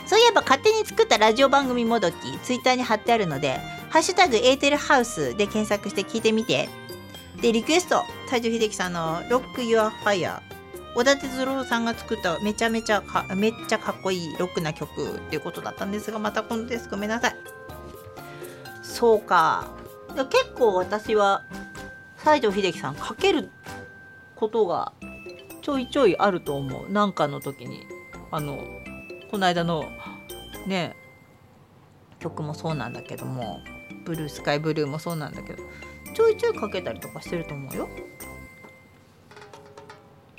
[0.06, 6.70] そういえば勝手に作ったラジオ番組もどきツイッターに貼ってあるので「ハッシュタグエーテルハウス」で検索して聞いてみて。
[7.42, 10.54] でリクエスト西城秀樹さんの「ロック・ユア・ファイヤー」
[10.96, 17.36] 小田哲郎さんが作っためちゃめちゃかめっちゃかっこいいロックな曲っていうことだったんですがまた今度ですごめんなさい。
[18.82, 19.68] そうか。
[20.30, 21.44] 結構私は
[22.24, 23.50] 西城秀樹さんかける
[24.36, 24.94] ことが
[25.64, 27.88] ちょいちょいあると思うなんかの時に
[28.32, 28.60] あの
[29.32, 29.86] この間の
[30.68, 30.96] ね
[32.20, 33.62] 曲もそうなんだけども
[34.06, 35.64] 「ブルースカイブルー」もそうなんだけど
[36.14, 37.90] ちょいちょいかけたりとかしてると思うよ。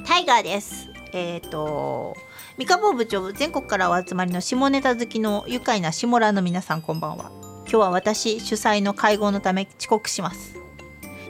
[0.07, 0.89] タイガーです。
[1.13, 2.15] えっ、ー、と
[2.59, 7.33] 三河部長全国からお集まりの下ネタ好きの愉快な下ラの皆さんこんばんは。
[7.63, 10.64] 今日は私主催の会合のため遅刻します。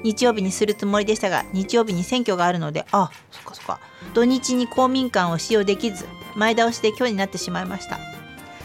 [0.05, 3.80] 日曜日にするつもりでしたが日曜日に選挙があるのであそっかそっか。
[4.12, 7.98] 土日に公民館を使用できず前倒しで今日になってしまいました。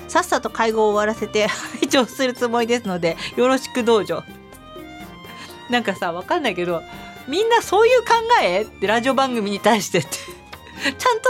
[0.10, 1.48] さっさと会合を終わらせて
[1.80, 4.24] 拝聴するつもりですのでよろしくどうぞ。
[5.70, 6.84] なんかさわかんないけど
[7.28, 8.08] みんなそういう考
[8.44, 8.64] え？
[8.64, 10.10] ってラジオ番組に対してって。
[10.80, 11.30] ちゃんと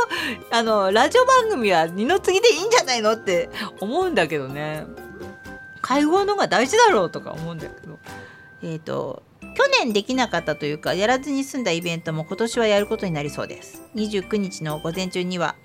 [0.51, 3.13] あのラジオ番組は二の次でいいんじゃないの？
[3.13, 3.49] って
[3.79, 4.85] 思うんだけどね。
[5.81, 7.99] 会合の方が大事だろうとか思うんだけど。
[8.63, 9.23] えっ、ー、と
[9.55, 13.81] 去年できなかったというかやらずに済んだイベントも今年はやることになりそうです。
[13.95, 15.55] 29日の午前中には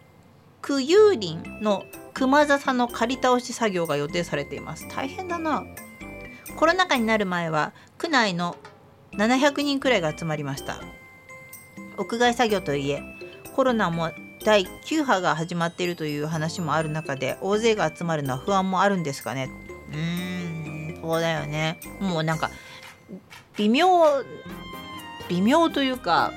[0.62, 4.88] 九遊林の熊笹の借り倒し作業が予定されています。
[4.88, 5.64] 大変だな。
[6.56, 8.56] コロナ禍になる前は区内の
[9.12, 10.80] 700人くらいが集まりました。
[11.98, 13.02] 屋外作業といえ
[13.54, 14.10] コロナも
[14.44, 19.48] 第9波が始まっているという話もある中で大勢が集まるのは不安もあるんですかね。
[19.90, 21.78] うーんそうだよね。
[22.00, 22.50] もうなんか
[23.56, 23.88] 微妙
[25.28, 26.32] 微妙というか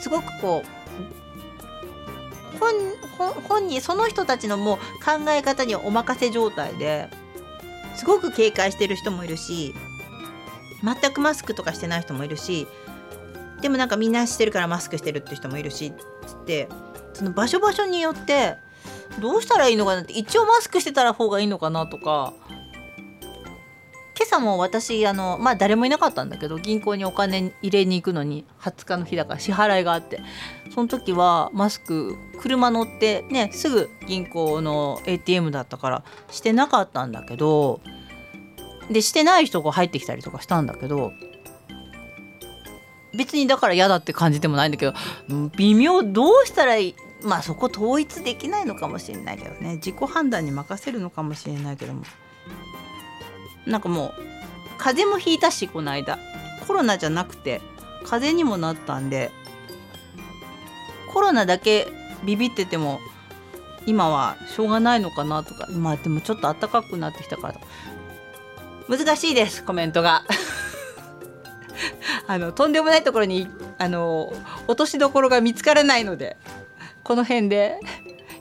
[0.00, 0.76] すごくこう
[2.58, 2.72] 本
[3.18, 7.08] 本本人その人たちのもう考え方にお任せ状態で
[7.94, 9.74] すごく警戒してる人もいるし
[10.82, 12.66] 全くマスクとかしてない人もいるし
[13.60, 15.92] でもなんかみんなしてるからマスクしてるって人もいるし
[16.26, 16.68] つって
[17.14, 18.56] その場所場所によって
[19.20, 22.34] どうしたらいいのかなって一応マスクしてたら方がいいのかなとか
[24.18, 30.20] 今朝も私あのまあ誰もいなかったんだけど銀行にお金入れに行くのに20日の日だから支払いがあって
[30.74, 37.80] その時はマスク車乗ってねすぐ銀行の ATM だったからしてなかったんだけど
[38.90, 41.12] でしてない人が入ってきたりとかしたんだけど
[43.16, 44.94] 別にだから嫌だって感じでもないんだけど
[45.56, 49.76] 微妙どうしたらいいまあそこ統一できないのかもしれないけどね。
[49.76, 52.02] 自己判断に任せるのかもしれないけども。
[53.66, 54.22] なんかもう
[54.78, 56.18] 風邪もひいたしこの間。
[56.66, 57.60] コロナじゃなくて
[58.04, 59.30] 風邪にもなったんで
[61.12, 61.88] コロナだけ
[62.24, 62.98] ビビってても
[63.86, 67.60] 今はしょうがないのかなとかまあでもちょっと暖かくなってきたから
[68.88, 70.24] 難しいですコメントが。
[72.28, 73.48] あのとんでもないところに
[73.78, 74.32] あの
[74.66, 76.36] 落としどころが見つからないので
[77.04, 77.78] この辺で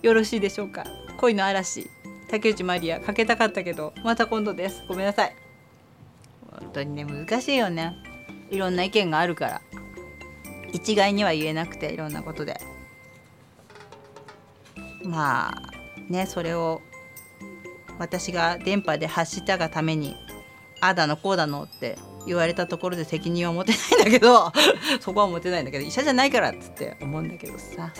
[0.01, 0.85] よろしいでしょうか。
[1.17, 1.94] 恋の嵐。
[2.35, 4.83] 竹内まりやかけたかったけどまた今度です。
[4.89, 5.35] ごめんなさい。
[6.51, 7.95] 本当にね難しいよね。
[8.51, 9.61] いろんな意見があるから。
[10.73, 12.59] 一概には言えなくていろんなことで。
[15.05, 16.81] まあねそれを
[17.99, 20.17] 私が電波で発したがために
[20.81, 24.51] あだのこうだのって言われたところで責任は持てないんだけど
[24.99, 27.93] そこは持てないんだけど医者じゃないからっつって思うんだけどさ。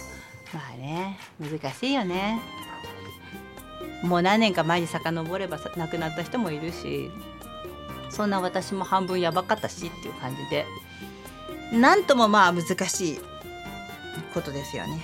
[0.54, 2.40] まあね難しいよね。
[4.04, 7.10] もう何年か前に遡れば亡くなった人もいるし
[8.10, 10.66] そんな私も半分やばかったしっていう感じで
[11.74, 13.20] なんともまあ難しい
[14.34, 15.02] ことですよね。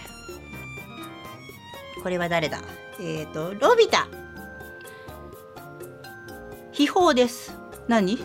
[2.03, 2.61] これは誰だ？
[2.99, 4.07] えっ、ー、とロビタ。
[6.71, 7.55] 秘宝です。
[7.87, 8.19] 何？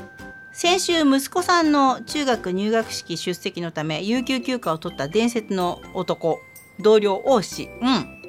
[0.52, 6.38] 先週息子さんの中学入学式出席のため有給休暇を取った伝説の男
[6.80, 7.68] 同僚王子。
[7.82, 8.22] うん。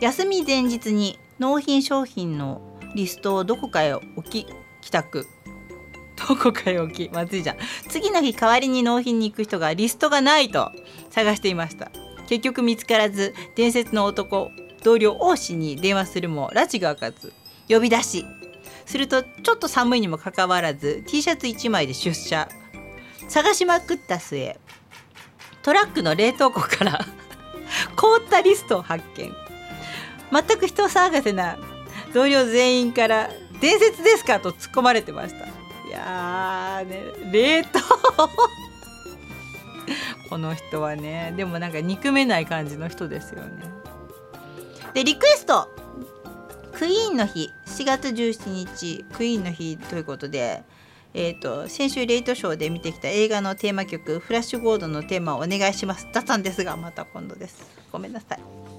[0.00, 2.60] 休み前日に納品商品の
[2.94, 4.46] リストをどこかへ置き
[4.80, 5.26] 帰宅
[6.28, 7.56] どこかへ置きまずいじゃん。
[7.88, 10.70] 次の日代わりに納品に行く人がリストがないと
[11.10, 11.90] 探していました。
[12.28, 14.50] 結局見つからず伝説の男
[14.82, 17.32] 同僚王子に電話するも拉致が開かず
[17.68, 18.24] 呼び出し。
[18.86, 22.48] するとちょっと寒いにもかかわらず T シャツ1枚で出社。
[23.28, 24.58] 探しまくった末
[25.62, 27.00] トラックの冷凍庫から
[27.96, 29.43] 凍ったリストを発見。
[30.32, 31.56] 全く人騒がせな
[32.12, 35.46] 同僚全員から「伝説ですか?」と突っ込まれてました。
[35.46, 35.50] い
[35.90, 37.80] やーね冷凍。
[40.30, 43.62] この人はねでもなんか憎めない感じの人ですよね。
[44.94, 45.68] でリクエスト。
[46.72, 47.50] クイーンの日。
[47.66, 49.04] 7月17日。
[49.12, 50.64] クイーンの日ということで
[51.16, 56.08] えーと、先週レイトショーで見てきた映画のテーマ曲「フラッシュゴード」のテーマをお願いします。
[56.12, 57.64] だったんですがまた今度です。
[57.92, 58.73] ごめんなさい。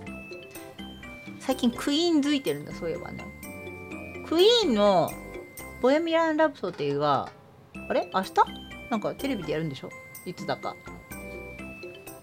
[1.46, 3.24] 最近クイーンづいてるんだそういえばね。
[4.28, 5.12] クイーンの
[5.82, 7.30] 「ボヘミアン・ラプソディ」が
[7.88, 8.10] あれ？
[8.14, 8.32] 明日？
[8.90, 9.90] なんかテレビでやるんでしょ？
[10.26, 10.76] いつだか。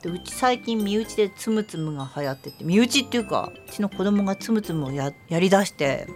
[0.02, 6.08] でうち最近身内でつむつむが流行ってて身内っていうかうちの子供がつむつむをややりだして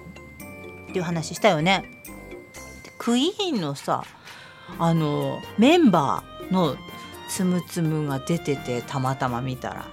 [0.90, 1.84] っていう話したよね。
[2.82, 4.02] でクイーンのさ
[4.80, 6.76] あのメンバーの
[7.28, 9.86] つむつむが出ててたまたま見たら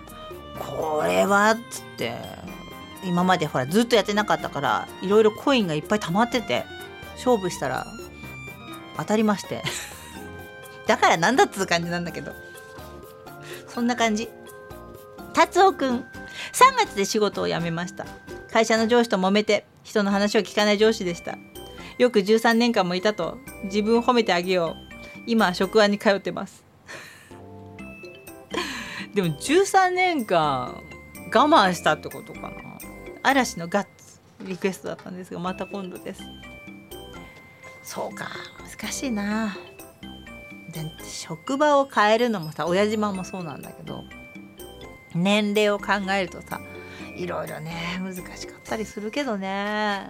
[0.57, 2.15] これはっつって。
[3.05, 6.65] 今までほらずっとやってなかったからいろいろコインがいっぱい溜まってて
[7.15, 7.85] 勝負したら
[8.97, 9.63] 当たりまして。
[10.87, 12.33] だからなんだっつう感じなんだけど。
[13.67, 14.29] そんな感じ。
[15.33, 16.05] 達夫くん。
[16.51, 18.05] 3月で仕事を辞めました。
[18.51, 21.37] 会社の上司と揉めて人の話を聞かない上司でした。
[21.97, 24.93] よく13年間もいたと自分を褒めてあげよう。
[25.25, 26.63] 今は職場に通ってます。
[29.13, 30.81] でも13年間
[31.33, 32.72] 我慢したってことかな。
[33.23, 36.21] 嵐のガッツリクエストだったんですがまた今度です。
[37.81, 38.29] そうか。
[38.79, 39.55] 難しいな。
[41.03, 44.03] 職場を変えるのもさ親島もそうなんだけど
[45.13, 46.59] 年齢を考えるとさ
[47.15, 50.09] いろいろね難しかったりするけどね。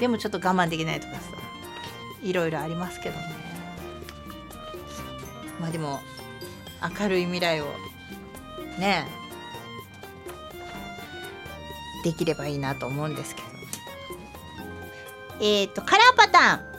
[0.00, 1.20] でもちょっと我慢できないとかさ
[2.22, 3.22] いろいろありますけどね。
[5.60, 6.00] まあでも
[6.98, 7.66] 明るい未来を
[8.78, 9.06] ね
[12.02, 13.48] できればいいなと思うんですけど。
[15.40, 16.72] えっ、ー、とカラーパターン。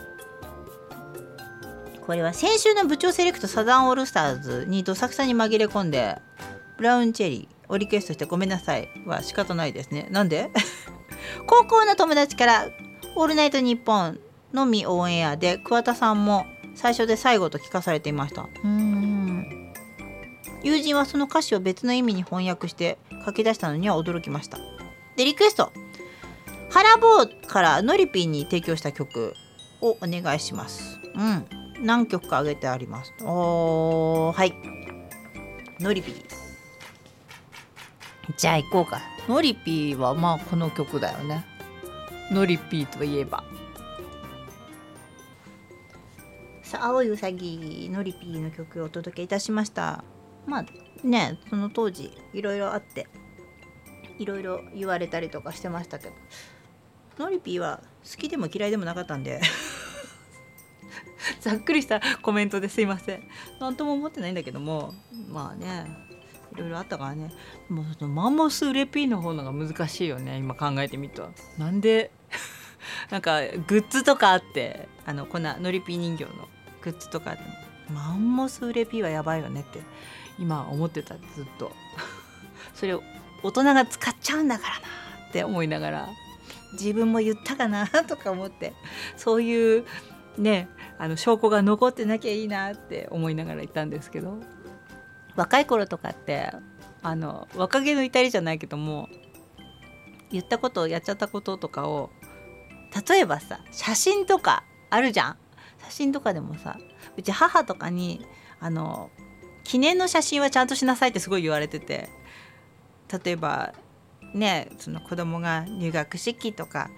[2.05, 6.17] これは先週の部長セレクトサザンオールスターズにどさくさに紛れ込んで
[6.77, 10.07] ブラウンチェリーをリクエストしてごめんなさいは仕方ないですね。
[10.11, 10.49] なんで？
[11.47, 12.67] 高校の友達から
[13.15, 14.19] 「オールナイトニッポン」
[14.53, 16.45] のみオンエアで桑田さんも
[16.75, 18.47] 最初で最後と聞かされていました。
[18.63, 19.73] うん。
[20.63, 24.57] 友人はその歌詞を別の意味に翻訳して書き出したのには驚きました。
[25.15, 25.71] でリクエスト
[26.69, 29.33] ハラボーからノリピーに提供した曲
[29.81, 33.13] をお願いしますうん何曲か挙げてあります。
[33.21, 34.53] おー、はい。
[35.81, 36.25] ノリピー。
[38.37, 39.01] じゃあ行こうか。
[39.27, 41.45] ノリピーはまあこの曲だよね。
[42.31, 43.43] ノリピーといえば。
[46.63, 50.05] さあ、青いうさぎ、ノリピーの曲をお届けいたしました。
[50.47, 50.65] まあ
[51.05, 53.07] ね、その当時いろいろあって、
[54.19, 56.13] いろいろ言われたりとかしてましたけど、
[57.17, 59.41] ノリピーは好きでも嫌いでもなかったんで
[61.41, 63.29] ざっくりしたコメントですいません。
[63.59, 64.93] 何とも思ってないんだけども
[65.29, 65.85] まあね
[66.53, 67.31] いろいろあったからね。
[67.69, 71.31] もうマンモスウレピーの方のが難しいよね今考えてみると。
[71.57, 72.11] なんで
[73.09, 76.47] なんかグッズとかあってあのこんなノリピー人形の
[76.81, 77.43] グッズとかあって
[77.91, 79.79] マンモスウレピーはやばいよねって
[80.39, 81.71] 今思ってたずっと。
[82.75, 83.03] それを
[83.43, 84.79] 大人が使っちゃうんだからな
[85.29, 86.09] って思いながら
[86.73, 88.73] 自分も言ったかなとか思って
[89.17, 89.85] そういう
[90.37, 90.67] ね
[90.97, 94.39] あの証拠が残ってなきゃいいなって思いながらいたんですけど
[95.35, 96.51] 若い頃とかって
[97.01, 99.09] あの若気の至りじゃないけども
[100.31, 102.09] 言ったことをやっちゃったこととかを
[103.07, 105.37] 例えばさ写真とかあるじゃん。
[105.85, 106.77] 写真とかでもさ
[107.17, 108.25] うち母とかに
[108.59, 109.09] あの
[109.63, 112.09] 記念の写真はちゃんとしなさいってすごい言われてて
[113.11, 113.73] 例えば
[114.33, 116.89] ねその子供が入学式とか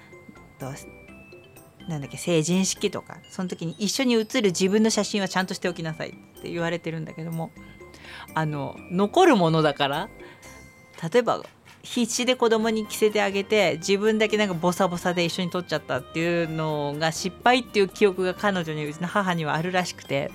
[1.88, 7.51] なんだっけ成人式とかその時に一緒に写る自分の写真はちゃんとしておきなさいって言われてるんだけども
[8.34, 10.10] あの残るものだから
[11.12, 11.43] 例えば
[11.84, 20.32] 必死で子供に着せてあげて自分だけなんかボサボサで一緒に撮っちゃったっていうのが失敗っていう記憶が彼女にうちの母にはあるらしくて。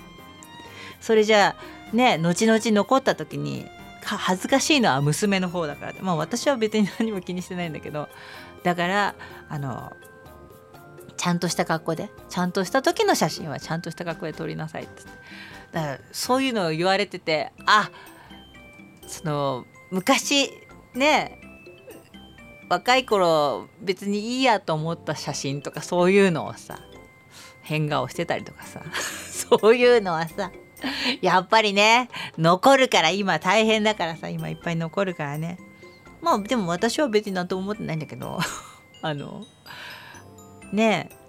[1.01, 1.55] それじゃ
[1.91, 3.65] あね後々残った時に
[4.03, 5.93] 恥ずかしいのは娘の方だから。
[6.01, 8.09] まあ私は別に何も気にしてないんだけど。
[8.63, 9.15] だから
[9.49, 9.91] あの
[11.17, 15.03] ちゃんとした格好でちゃんとした時の写真はちゃんとした格好で撮りなさいって
[15.71, 17.91] だからそういうのを言われててあ
[19.07, 20.49] その昔
[20.95, 21.39] ね
[22.69, 26.79] 若い頃別にいいやと思った写真とかそういうのをさ
[27.61, 28.81] 変顔してたりとかさ。
[29.51, 30.51] そういうのはさ
[31.21, 35.57] やっぱりね残るから今大変だからさ今いっぱい残るからね
[36.21, 38.39] まあでも私は別に何とも思ってないんだけど
[39.01, 39.43] あの
[40.71, 41.21] ねえ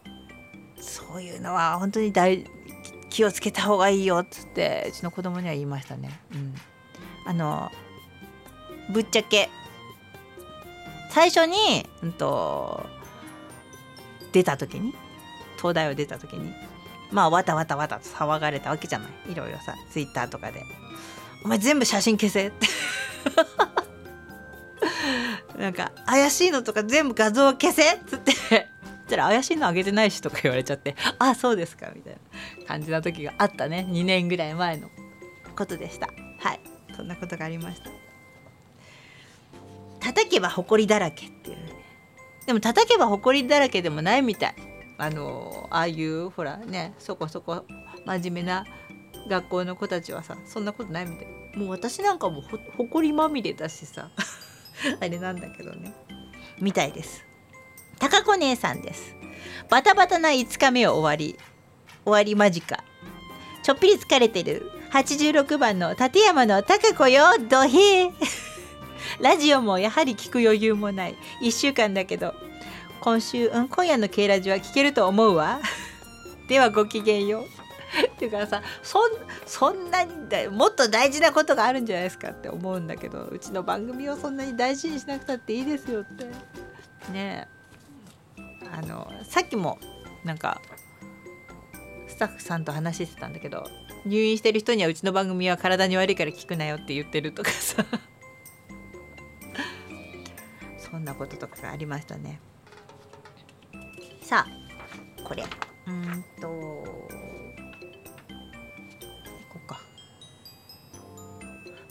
[0.81, 2.45] そういうのは本当に大
[3.09, 6.19] 気をつけた方がいいよっつってうちの子供には言いましたね。
[6.33, 6.55] うん、
[7.27, 7.71] あの
[8.91, 9.49] ぶっちゃけ
[11.11, 12.87] 最初に、うんと、
[14.33, 14.95] 出た時に
[15.59, 16.55] 東大を出た時に
[17.13, 19.33] まあわたわたわたと騒がれたわけじゃない。
[19.33, 20.65] いろいろさツイッターとかで
[21.45, 22.67] 「お前全部写真消せ」っ て
[25.59, 27.95] なんか怪しいのとか全部画像消せ。
[27.95, 28.33] っつって。
[29.03, 30.97] ったら怪しいのあげてないしとか言われちゃって。
[31.19, 32.15] ああそうですかみたい
[32.61, 33.87] な感じな時があったね。
[33.91, 34.89] 2年ぐらい前の
[35.57, 36.09] ことでした。
[36.39, 36.61] はい。
[36.97, 37.91] そんなことがありました。
[40.01, 41.73] 叩けば埃だらけっていうね。
[42.47, 44.55] でも叩けば埃だらけでもないみたい。
[44.99, 47.65] あのああいうほらねそこそこ
[48.05, 48.65] 真面目な
[49.29, 51.27] 学校の子たちはさそんなことないみたい。
[51.57, 54.11] もう私なんかもほほこりまみれだしさ。
[55.01, 55.93] あれなんだけどね。
[56.61, 57.25] みたいです。
[57.99, 59.15] 高子姉さんです。
[59.69, 61.39] バタバタな5日目を終わり
[62.05, 62.83] 終わり間近。
[63.63, 64.71] ちょっぴり疲れてる。
[64.93, 68.11] 86番の立山の高子よどへ
[69.21, 71.17] ラジオもやはり聞く余裕もない。
[71.43, 72.35] 1週間だけど
[73.03, 75.61] 今週、うん、今夜の K ラジは聞けると思うわ。
[76.47, 77.45] ではごきげんよう。
[78.15, 79.11] っていうかさそん
[79.45, 86.27] そんなにだもっと大事なことがあるんじゃないですかって思うんだけどうちの番組をそんなに大事にしなくたっていいですよって。
[87.13, 87.49] ね
[88.73, 89.79] あのさっきも
[90.25, 90.63] なんか
[92.07, 93.69] スタッフさんと話してたんだけど
[94.07, 97.85] 入院してる人にはうちの番組は体に悪いから聞くなよって言ってるとかさ。
[100.79, 102.39] そんなこととかがありましたね。
[104.33, 104.47] さ
[105.25, 105.45] これ。
[105.87, 106.49] うんと。
[106.49, 107.07] こ
[109.63, 109.79] うか。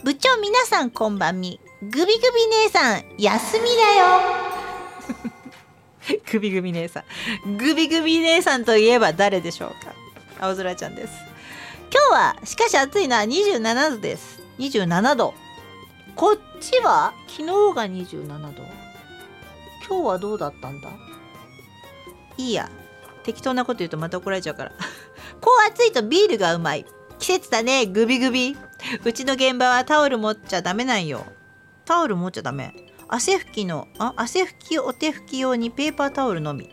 [0.03, 1.59] 部長皆さんこんばんみ。
[1.83, 2.15] グビグビ
[2.63, 4.07] 姉さん休みだよ。
[6.31, 7.03] グビグビ姉さ
[7.45, 7.57] ん。
[7.57, 9.93] グビグビ姉さんといえば誰でしょうか。
[10.39, 11.13] 青空ちゃんです。
[11.91, 13.21] 今日はしかし暑いな。
[13.21, 14.41] 27度です。
[14.57, 15.35] 27度。
[16.15, 17.13] こっちは？
[17.27, 18.63] 昨日が27度。
[19.87, 20.89] 今日はどうだったんだ？
[22.47, 22.69] いいや。
[23.23, 24.71] 適当なこと言うとまた怒られちゃうから。
[25.41, 26.85] こう暑いとビールがうまい。
[27.19, 27.85] 季節だね。
[27.85, 28.57] グビグビ。
[29.03, 31.25] うちの現場はタオル持っちゃダメなんよ。
[31.85, 32.73] タオル持っちゃダメ。
[33.07, 36.69] 汗拭きのあ汗拭きお手拭き用にペーパータオルのみ。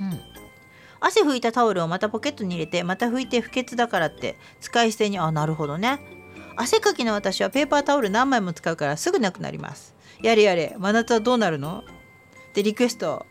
[0.00, 0.20] うん。
[1.00, 5.18] 汗拭いたタオルをまたポケットに入れてまた拭いて不潔だからって使い捨てに。
[5.18, 6.00] あなるほどね。
[6.56, 9.94] 汗かきの私はペーパータオル何枚も使うからすぐなくなります。
[10.22, 10.74] やれやれ。
[10.78, 11.84] 真夏はどうなるの？
[12.54, 13.26] でリクエスト。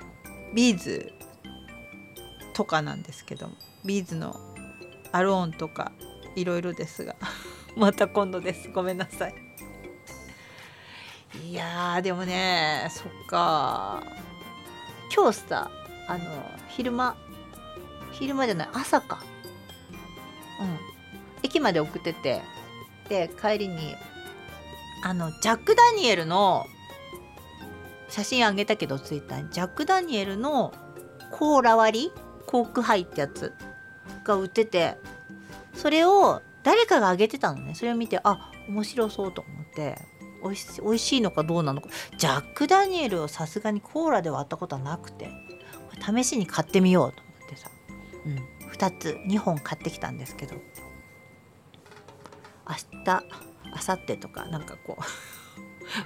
[0.54, 1.13] B'z。
[2.54, 3.50] とかなんですけど
[3.84, 4.40] B'z の
[5.12, 5.92] ALONE とか
[6.36, 7.16] いろいろですが
[7.76, 8.70] また今度です。
[8.70, 9.36] ごめんなさい。
[11.44, 14.04] いやでもねそっか。
[15.16, 15.72] 今日さ
[16.08, 16.24] あの
[16.70, 17.16] 昼間
[18.12, 19.24] 昼間じゃない朝か。
[20.60, 20.80] うん。
[21.42, 22.42] 駅まで送ってて
[23.10, 23.96] で帰りに
[25.04, 26.66] あのジャック・ダニエルの
[28.10, 29.50] 写真あげたけどツイッターに。
[29.52, 30.74] ジャック・ダニエルの
[31.32, 32.23] コーラ割り
[32.54, 33.52] コークハイってやつ
[34.24, 35.00] が売ってて
[35.74, 37.74] それを誰かがあげてたのね。
[37.74, 39.98] それを見てあ面白そうと思って。
[40.44, 41.90] おいし美味しいのかどうなのか。
[42.20, 45.32] ジャック・ダニエルをさすがにコーラで割ったことはなくて。
[46.06, 47.72] 試しに買ってみようと思ってさ、
[48.26, 48.38] うん、
[48.72, 50.56] 2つ2本買ってきたんですけど。
[50.56, 50.62] 明
[53.04, 53.16] 日明
[53.94, 55.02] 後日とかなんかこう。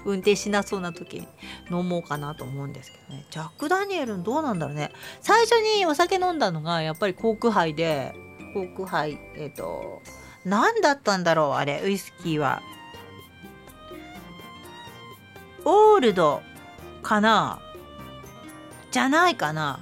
[0.05, 1.28] 運転しなそうな時に
[1.69, 3.25] 飲もうかなと思うんですけどね。
[3.30, 4.91] ジャック・ダニエルどうなんだろうね。
[5.21, 8.15] 最初にお酒飲んだのがやっぱりコークハイで
[8.53, 10.01] コークハイえっ、ー、と
[10.45, 12.61] 何だったんだろうあれウイスキーは。
[15.65, 16.41] オールド
[17.03, 17.59] かな？
[18.91, 19.80] じゃないかな。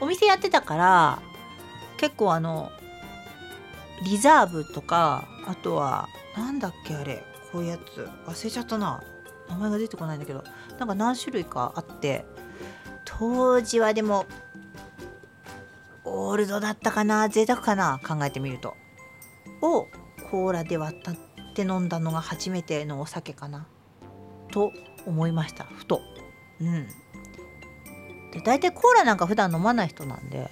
[0.00, 1.18] お店やってたから
[1.96, 2.70] 結構あの
[4.04, 7.22] リザーブとかあとはなんだっけあれ。
[7.54, 8.08] こういうやつ。
[8.26, 9.00] 忘れちゃったな。
[9.48, 10.42] 名前が出てこないんだけど。
[10.76, 12.24] なんか何種類かあって。
[13.04, 14.26] 当時はでも
[16.04, 17.28] オールドだったかな。
[17.28, 18.00] 贅沢かな。
[18.04, 18.74] 考えてみると。
[19.62, 19.86] を
[20.32, 23.68] コーラで割って飲んだのが初めてのお酒かな。
[24.50, 24.72] と
[25.06, 25.62] 思いました。
[25.62, 26.00] ふと。
[26.60, 26.88] うん。
[28.32, 30.50] で大体コーラなんか普段飲まない人なんで。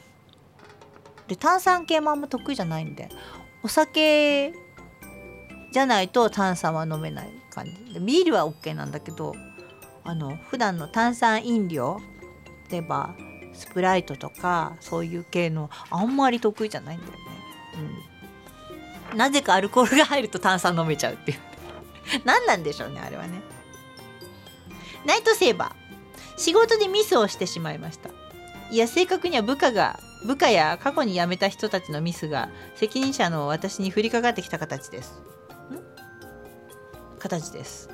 [1.26, 3.08] で炭酸系もあんま得意じゃないんで。
[3.64, 4.52] お酒
[5.72, 7.94] じゃないと炭酸は飲めない感じ。
[7.94, 9.34] でビールは OK なんだけど
[10.04, 12.00] あの普段の炭酸飲料
[12.70, 13.14] 例えば
[13.54, 17.18] スプライトとかそういう系のあんまり得意じゃないんだよね。
[19.12, 21.38] うん、なぜかアルコールが入ると炭酸飲めちゃうっていう。
[22.24, 23.40] 何なんでしょうねあれはね。
[25.06, 26.38] ナイトセーバー。
[26.38, 28.10] 仕事でミスをしてしまいました。
[28.70, 35.31] いや正確には部下が部下や過去に辞めた人たちのミスが責任者の私に降りかかってきた形です。
[37.22, 37.88] 形です。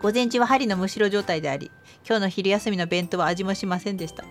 [0.00, 1.70] 午前中は針のむしろ状態であり
[2.06, 4.24] 今日の昼休みの弁当は味もしませんでした。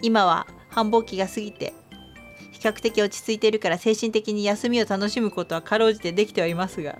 [0.00, 1.72] 今は繁忙期が過ぎて
[2.52, 6.98] 比較的落ち着いているから精神的に休みを楽しむことはかろうじてできてはいますが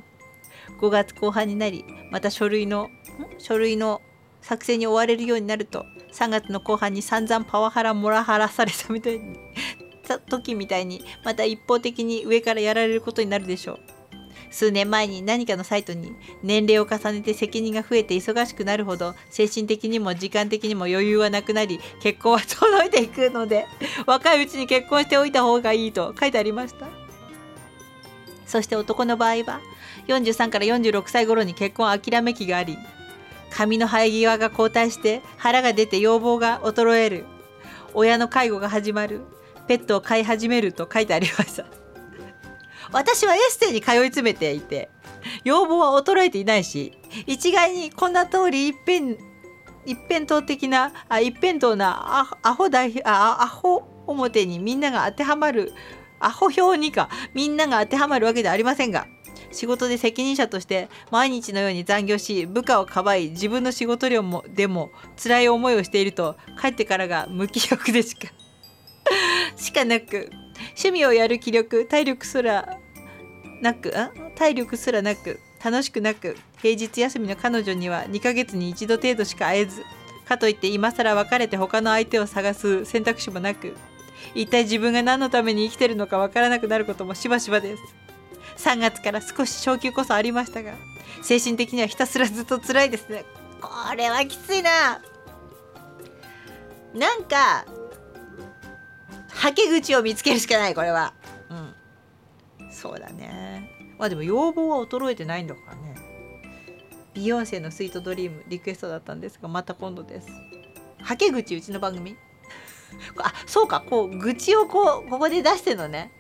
[0.81, 2.89] 5月後半になりまた書類の
[3.39, 4.01] 書類の
[4.43, 9.39] 作成に追われるようになると3月の後半に散々パワハラモラハラされたみたいに
[10.29, 13.94] 時みたいにまた一方的に上からやられることになるでしょう。
[14.55, 23.67] 数年前に何かのサイトに年齢を重ねて責任が増えて忙しくなるほど精神的にも時間的にも余裕はなくなり結婚は遠いていくので
[24.07, 26.87] 若いうちに結婚しておいた方がいいと書いてありました？
[28.47, 29.61] そして男の場合は
[30.07, 32.79] 43から46歳頃に結婚諦め期があり
[33.51, 37.25] 髪の生え際が後退して腹が出て要望が衰える。
[37.95, 39.21] 親の介護が始まる。
[39.69, 41.84] ペットを飼い始めると書いてありました。
[42.95, 44.89] 私はエステに通い詰めていて
[45.43, 49.19] 要望は衰えていないし一概にこんな通り一辺
[49.85, 55.73] 一辺倒的なあ一辺倒なアホ代あアホ表にみんなが当てはまる
[56.21, 59.07] アホ表にかみんなが当てはまるわけではありませんが
[59.51, 64.91] 仕事で責任者として毎日のように残業し部下をかばい自分の仕事量もでも
[65.21, 68.29] 辛い思いをしていると帰ってからが無気力でしか
[69.57, 70.31] しかなく
[70.69, 72.79] 趣味をやる気力体力すら
[73.65, 73.93] なく
[74.37, 79.83] 体力すらなく楽しくなく平日休みの彼女には2ヶ月に1度程度しか会えず
[80.29, 83.75] かといって今更別れて他の相手を探す選択肢もなく
[84.35, 87.83] 一体自分が何のために生きてるのかわからなくなることもしばしばです。
[88.57, 90.75] 3月から少し昇給こそありましたが
[91.23, 93.25] 精神的にはひたすらずっと辛いですね。
[93.61, 95.01] これはきついな。
[96.95, 97.65] なんか
[99.29, 101.15] はけ口を見つけるしかないこれは。
[102.75, 103.71] そうだね。
[103.99, 105.95] まあでも要望は衰えてないんだからね。
[107.15, 110.29] ビヨンセのスイートドリームリクエストだったんですがまた今度です。
[111.01, 112.17] はけ口うちの番組。
[113.23, 116.11] あそうかこう愚痴をこうここで出してのね。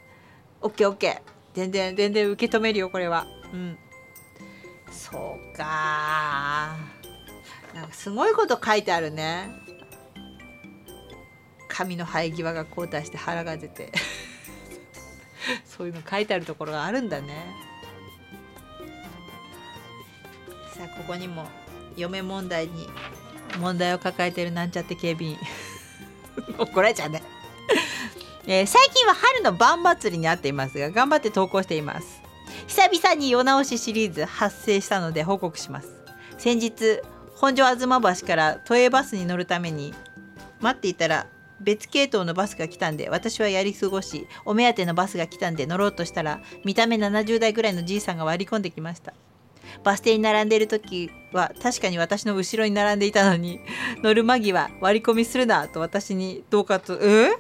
[0.62, 1.20] オッケーオッケー。
[1.55, 3.26] 全然全然受け止めるよこれは。
[3.52, 3.78] うん。
[4.90, 6.76] そうか。
[7.74, 9.50] なんかすごいこと書いてあるね。
[11.68, 13.90] 髪の生え際が後退して腹が出て。
[15.64, 17.47] そういうの書いてあるところがあるんだね。
[20.76, 21.47] さあここにも
[21.97, 22.88] 嫁問題に
[23.59, 25.38] 問題を抱えてるなんちゃって警備員。
[26.59, 27.22] 怒られちゃうね。
[28.47, 32.22] えー、最近は春の晩祭りにあっていますが頑張って投稿しています。
[32.66, 35.88] 久々に世直しシリーズ発生したので報告します。
[36.38, 37.01] 先日
[37.36, 39.95] 本庄東橋から都営バスに乗るために
[40.61, 41.26] 待っていたら
[41.64, 49.12] 別系統のバスが来たんで私はやり過ごしお目当てのバスが来たんで乗ろうとしたら見た目70代ぐらいのじいさんが割り込んできました。
[49.82, 53.58] バス停に並んでいる時は確かに私の後ろに並んでいたのに
[54.02, 57.32] 乗る間際割り込みするなと私にどうかと「え？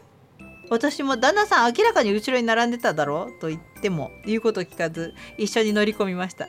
[0.70, 3.26] 私も旦那さん明らかに後ろに並んでただろ？
[3.26, 6.48] うと言っても言うこと聞かず一緒に乗り込みました。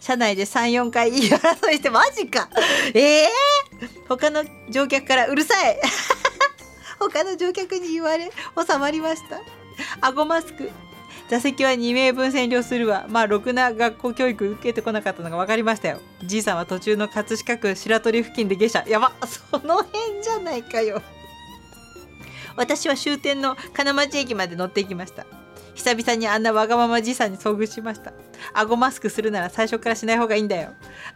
[0.00, 2.48] 車内で34回言い争いしてマジか！
[2.92, 5.80] ええー、他の乗客からうるさい！
[6.98, 8.30] 他の乗客に言われ
[8.70, 9.40] 収まりました。
[10.00, 10.70] 顎マスク。
[11.28, 13.06] 座席は2名分占領するわ。
[13.08, 16.00] まあろくな学校教育受けてこなかったのが分かりましたよ。
[16.22, 18.84] じいさんは途中の葛飾区白鳥付近で下車。
[18.86, 19.12] やば。
[19.26, 21.02] その辺じゃないかよ。
[22.56, 25.26] 私は終点の金町駅まで乗っていきました。
[25.74, 28.12] 久々にあんなわがままじいさんに遭遇しました。
[28.52, 30.70] 顎マスクするなら最初からしない方がいいんだよ。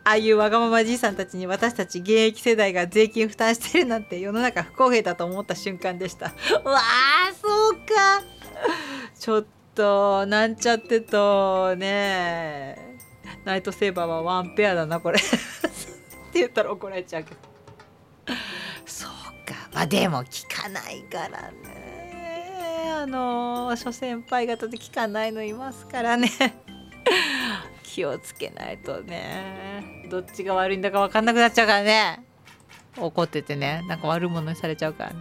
[0.04, 6.26] ああいうわがままじいさんたちに私たち現役世代が税金負担してるなんて世の中不公平だと思った瞬間でした。
[6.26, 6.32] わ
[6.76, 8.22] あそうか。
[9.18, 12.98] ちょっとなんちゃってとね。
[13.44, 15.18] ナイトセーバーはワンペアだなこれ。
[15.18, 15.22] っ
[16.32, 17.36] て言ったら怒られちゃうけど。
[18.84, 19.10] そう
[19.46, 19.54] か。
[19.72, 22.07] まあでも聞かないからね。
[22.90, 26.30] あの諸先輩方で聞かないのいますからね。
[27.82, 30.06] 気をつけないとね。
[30.10, 32.24] どっちが悪いんだか分かんなくなっちゃうからね。
[32.96, 33.82] 怒っててね。
[33.88, 35.16] なんか悪いものにされちゃうからね。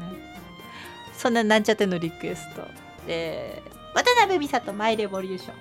[1.13, 2.61] そんななんちゃってのリクエスト。
[3.07, 3.61] で
[3.93, 5.55] 渡辺美里マイレボリューション。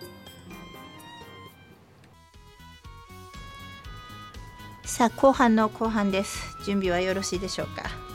[4.85, 6.57] さあ後半の後半です。
[6.65, 8.06] 準備はよろしいでしょうか？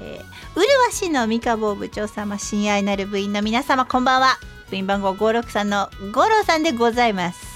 [0.00, 4.38] えー、うるわしの三河坊部長様親愛なる部員の皆様こんばんは。
[4.70, 7.54] 部員番号563の五郎さんでございます。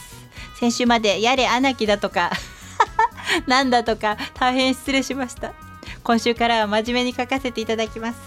[0.58, 2.32] 先週までやれ穴きだとか
[3.46, 5.52] なんだとか大変失礼しました。
[6.02, 8.18] 今週からは真面目に書かせていただきます。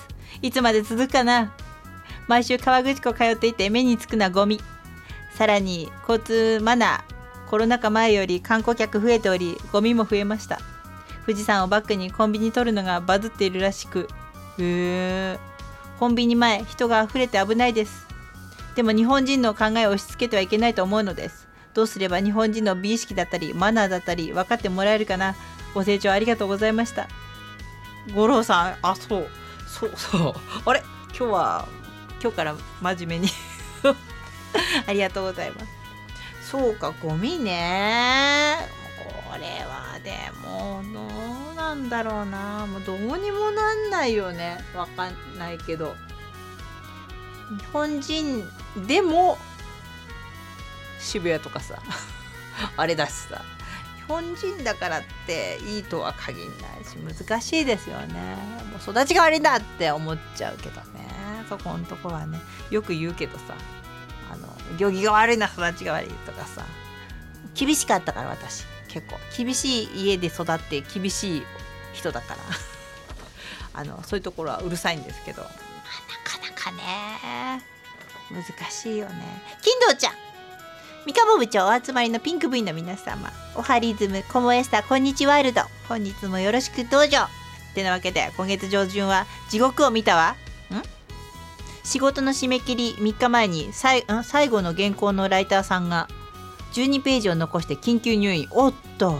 [0.42, 1.52] いつまで続くかな。
[2.28, 4.62] 毎週川口湖通っていて目につくのはゴミ。
[5.36, 10.62] さらに交通マナーコロナ禍前より観光客増えておりゴミも増えました。
[11.26, 14.08] 富士山をバックにコンビニ取るのがバズっているらしく。
[14.58, 15.40] へえ
[16.00, 18.08] コンビニ前人が溢れて危ないです。
[18.76, 21.48] でも日本人の考えを押し付けてはいけないと思うのです。
[21.74, 25.36] どうすれば日本人の美意識だったりマナーだったり分かってもらえるかな。
[25.74, 27.08] ご清聴ありがとうございました。
[28.16, 29.28] 五郎さんあそう。
[29.68, 30.34] そうそう。
[30.66, 30.84] あれ？
[31.18, 31.68] 今日は
[32.22, 33.32] 今日から真面目に。
[34.88, 35.68] ありがとうございます。
[36.50, 38.58] そうかゴミね。
[38.70, 38.81] こ
[39.38, 42.66] れはでもどうなんだろうな。
[42.68, 44.58] もうどうにもなんないよね。
[44.76, 45.96] わかんないけど。
[47.58, 48.50] 日本人
[48.88, 49.38] でも
[51.00, 51.82] 渋谷とかさ
[52.78, 53.42] あれだしさ
[53.98, 58.36] 日本人だからっていいとは限らないし難しいですよね。
[58.72, 61.46] もう育ちが悪いんだって思っちゃうけどね。
[61.50, 62.40] そこんとこはね。
[62.70, 63.56] よく言うけどさ
[64.32, 66.66] あの行儀が悪いな育ちが悪いとかさ
[67.54, 68.66] 厳しかったから私。
[68.92, 69.18] 結構。
[69.36, 71.44] 厳しい家で育って厳しい
[71.94, 72.40] 人だから。
[73.74, 77.64] あのそういうところはうるさいんですけど、まあ、なかなかね。
[78.32, 79.44] 難しいよね。
[79.62, 80.14] 金堂ちゃん。
[81.06, 83.32] 三河部長お集まりのピンク部員の皆様。
[83.56, 85.64] おはリズムコモエスタこんにちワイルド。
[85.88, 87.18] 本日もよろしくどうぞ。
[87.72, 90.36] ってなわけで今月上旬は地獄を見たわ。
[90.70, 90.84] ん？
[91.84, 94.04] 仕事の締め切り3日前に最
[94.50, 96.08] 後の原稿のライターさんが
[96.74, 98.48] 12ページを残して緊急入院。
[98.52, 99.20] おっと。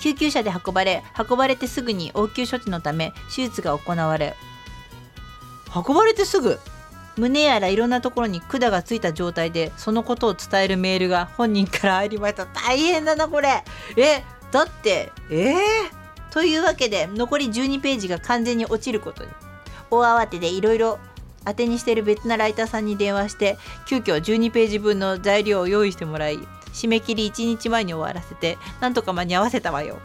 [0.00, 4.36] 救急車で運ばれ運ばれてすぐに応急処置のため手術が行われ。
[5.74, 6.58] 運ばれてすぐ？
[7.16, 12.46] 胸やらいろんなところに管がついた状態でそのことを伝えるメールが本人から入りました。
[12.46, 13.64] 大変だなこれ。
[13.96, 14.22] え
[14.52, 15.54] だってえー、
[16.30, 19.30] というわけで残り12ページが完全に落ちることに。
[19.90, 20.98] 大慌てでいろいろ
[21.48, 26.38] 当てにしてる別なライターさんに電話して急遽12ページ分の材料を用意してもらい
[26.74, 29.98] 締め切り1日前に終わらせてなんとか間に合わせたわよ。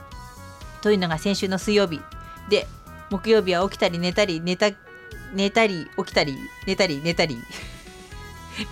[0.81, 2.01] というのが先週の水曜日。
[2.49, 2.65] で
[3.09, 4.71] 木曜日は起きたり寝たり寝た
[5.33, 7.37] 寝たり起きたり寝たり寝たり。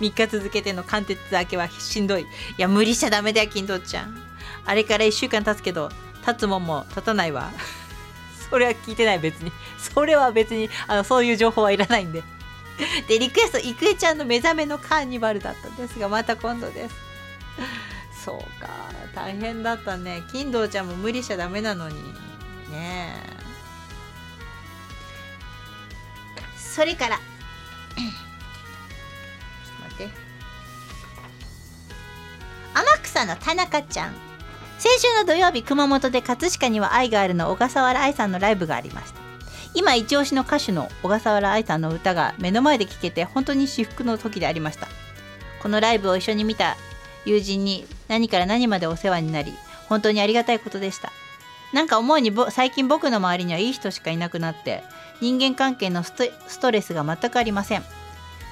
[0.16, 2.22] 日続けての貫徹明けはしんどい。
[2.22, 4.18] いや無理しちゃダメだよ金藤ちゃん。
[4.64, 5.90] あれから1週間経つけど
[6.26, 7.50] 立つもんも立たないわ。
[8.50, 9.52] それは聞いてない別に。
[9.78, 12.22] それは別にあのそういう情報はいらないんで。
[13.08, 16.94] でリクエスト郁恵ちゃんの目覚めのカーニバルだったんですがまた今度です。
[18.24, 18.68] そうか
[19.14, 20.22] 大変だったね。
[20.30, 22.12] 金藤ちゃんも無理しちゃダメなのにね。
[22.72, 23.42] え
[26.56, 28.06] それから ちょっ
[29.76, 30.10] と待って。
[32.74, 34.14] 天草の田中ちゃん。
[34.78, 39.21] 先週の土曜日熊本で葛飾には愛があるの小笠原愛さんのライブがありました。
[39.74, 44.88] 今一押しの歌手の小笠原愛さんの歌が目の前で聴けて本当に至福の時でありました。
[45.62, 46.76] このライブを一緒に見た
[47.24, 49.54] 友人に何から何までお世話になり
[49.88, 51.12] 本当にありがたいことでした。
[51.72, 54.82] なんか思うに最近僕の周りにはいい人しかいなくなって
[55.22, 56.12] 人間関係のス
[56.60, 57.84] トレスが全くありません。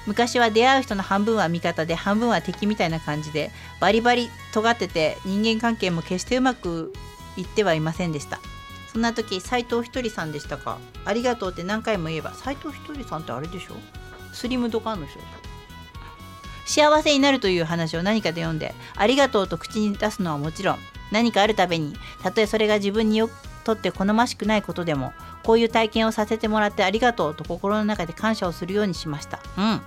[0.07, 6.91] 昔は出会う人の半分は味方で半分は敵みたいな感じでバリバリ尖ってて人間関係も決してうまく
[7.37, 8.39] いってはいませんでした。
[8.91, 10.77] そんな時斎藤ひとりさんでしたか？
[11.05, 13.75] ありがとうって何回も言えば斎藤ひとりさんってあれでしょ？
[14.33, 16.87] スリムドカンの人でしょ？
[16.89, 20.77] 幸せになるという話を何かで読んでありがとうと口に出すのはもちろん
[21.11, 23.29] 何かあるたびにたとえそれが自分によ
[23.63, 25.13] とって好ましくないことでも
[25.43, 29.39] こういう体験をさせてもらってありがとうと心の中で感謝をするようにしました。
[29.57, 29.81] うん。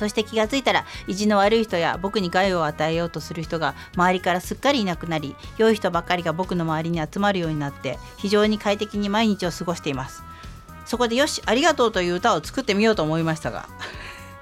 [0.00, 10.22] そして気がついたら意地の悪い人や僕に害を与えようとする人が周りからすっかりいなくなり良い人ばっかりが僕の周りに集まるようになって非常に快適に毎日を過ごしています。
[10.86, 13.68] そこでよしありがとうという歌を作ってみようと思いましたが。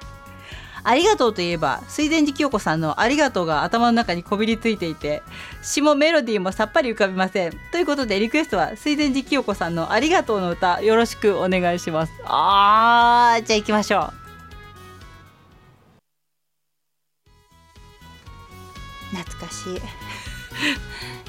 [0.85, 5.25] ありがとうといえば水前寺清子さんのありがとうが頭の中にこびりついていて
[5.61, 7.59] 詩もメロディーもさっぱり浮かびません。
[7.73, 12.13] ということでリクエストは水前寺清子さんのありがとうの歌よろしくお願いします。
[12.25, 14.28] あーじゃあ行きましょう。
[19.13, 19.81] 懐かしい。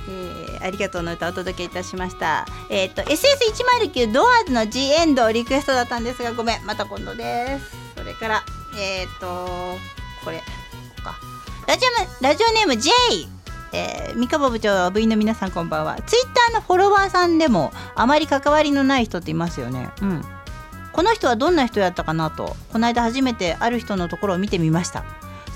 [0.07, 2.45] えー、ありがとうの歌をお届けいたしました。
[2.69, 7.77] えっ、ー、と SS109 ドアーズの G エンドリクエストだったんですがごめんまた今度です。
[7.95, 8.43] それから
[8.77, 9.77] えっ、と
[10.23, 10.41] これ
[11.69, 12.89] ラジオラジオネーム J
[13.71, 16.01] えー、三河部長部員の皆さんこんばんは。
[16.01, 19.91] ツイッターのフォロワーさんでもあまり関わりのない人っていますよね。
[20.01, 20.23] うん。
[20.91, 25.03] この人はどんな人やったかなとこの間初めてある人のところを見てみました。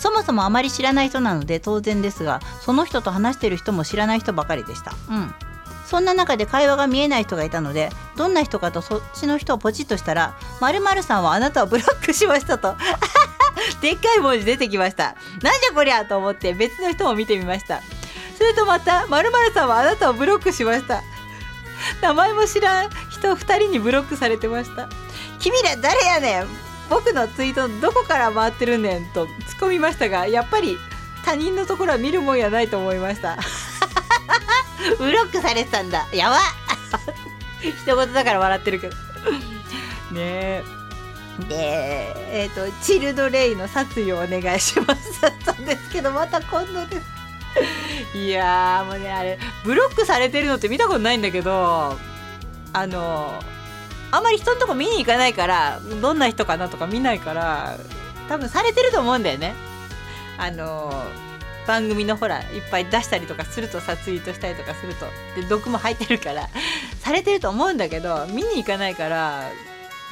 [0.03, 4.91] そもそもあまり知らない人なので当然ですがその人と話してる人も知らない人ばかりでした。
[5.09, 5.33] うん。
[5.85, 12.75] そんな中で会話が見えない人がいたのでどんな人かとそっちの人をポチッとしたら「まるさんはあなたをブロックしました」と。
[13.81, 15.15] でっかい文字出てきました。
[15.41, 17.81] なんじゃこりゃと思って別の人も見てみました。
[18.37, 21.01] それとまた「まるさんはあなたをブロックしました」
[22.01, 24.89] 名前も知らん人2人にブロックされてました。
[25.39, 30.77] 君ら誰やねん僕のツイートどこから回ってるねんと突っ込みましたがやっぱり
[31.25, 33.37] 他人のところは見るもんやないと思いました。
[34.97, 36.07] ブロックされてたんだ。
[36.13, 36.39] やば。
[37.61, 38.95] 一言だから笑ってるけど。
[40.11, 40.63] ねえ。
[41.49, 45.21] でえっ、ー、とチルドレイの殺意をお願いします。
[45.21, 48.17] だったんですけどまた今度です。
[48.17, 51.97] いやもうねあれブロックされてるのって見たことないんだけど
[52.73, 53.39] あの
[54.15, 57.77] あんまり人のとこ見に行かないからどんな人かなとか見ないから
[58.29, 59.55] 多分されてると思うんだよね。
[60.37, 60.93] あの
[61.65, 65.07] 番組のほらいっぱい出したりとかするとさツイートしたりとかすると。
[65.35, 66.47] で毒も入ってるから
[66.99, 69.49] されてると思うんだけど見に行かないから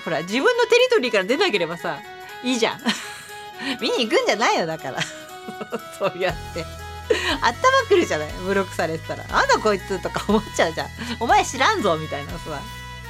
[0.03, 1.99] ほら自分のテリトリーから出なければさ
[2.43, 2.79] いいじゃん。
[3.79, 4.99] 見に行くんじゃないよだから。
[5.99, 6.65] そうやって。
[7.41, 7.53] 頭
[7.87, 8.29] くるじゃない？
[8.47, 10.87] ブロックされてたら「あんだこいつ」とか思っちゃうじゃん
[11.19, 12.37] 「お前知らんぞ」みたいなさ。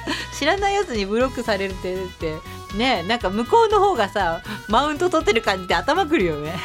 [0.38, 2.38] 知らないやつにブロックされるってって
[2.74, 6.58] ねなんか向こうの方がさマウント取ってる感じで頭くるよね。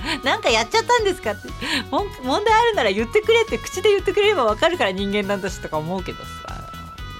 [0.24, 1.48] なんかやっちゃったんですかって。
[1.90, 2.08] 問
[2.44, 6.30] 題あるなら言ってくれって口で言ってくれればわかるから人間なんだしとか思うけどさ。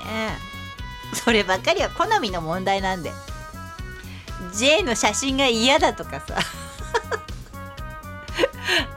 [0.06, 0.38] ね
[1.12, 3.12] そればっかりは好みの問題なんで。
[4.54, 6.38] J の写真が嫌だとかさ。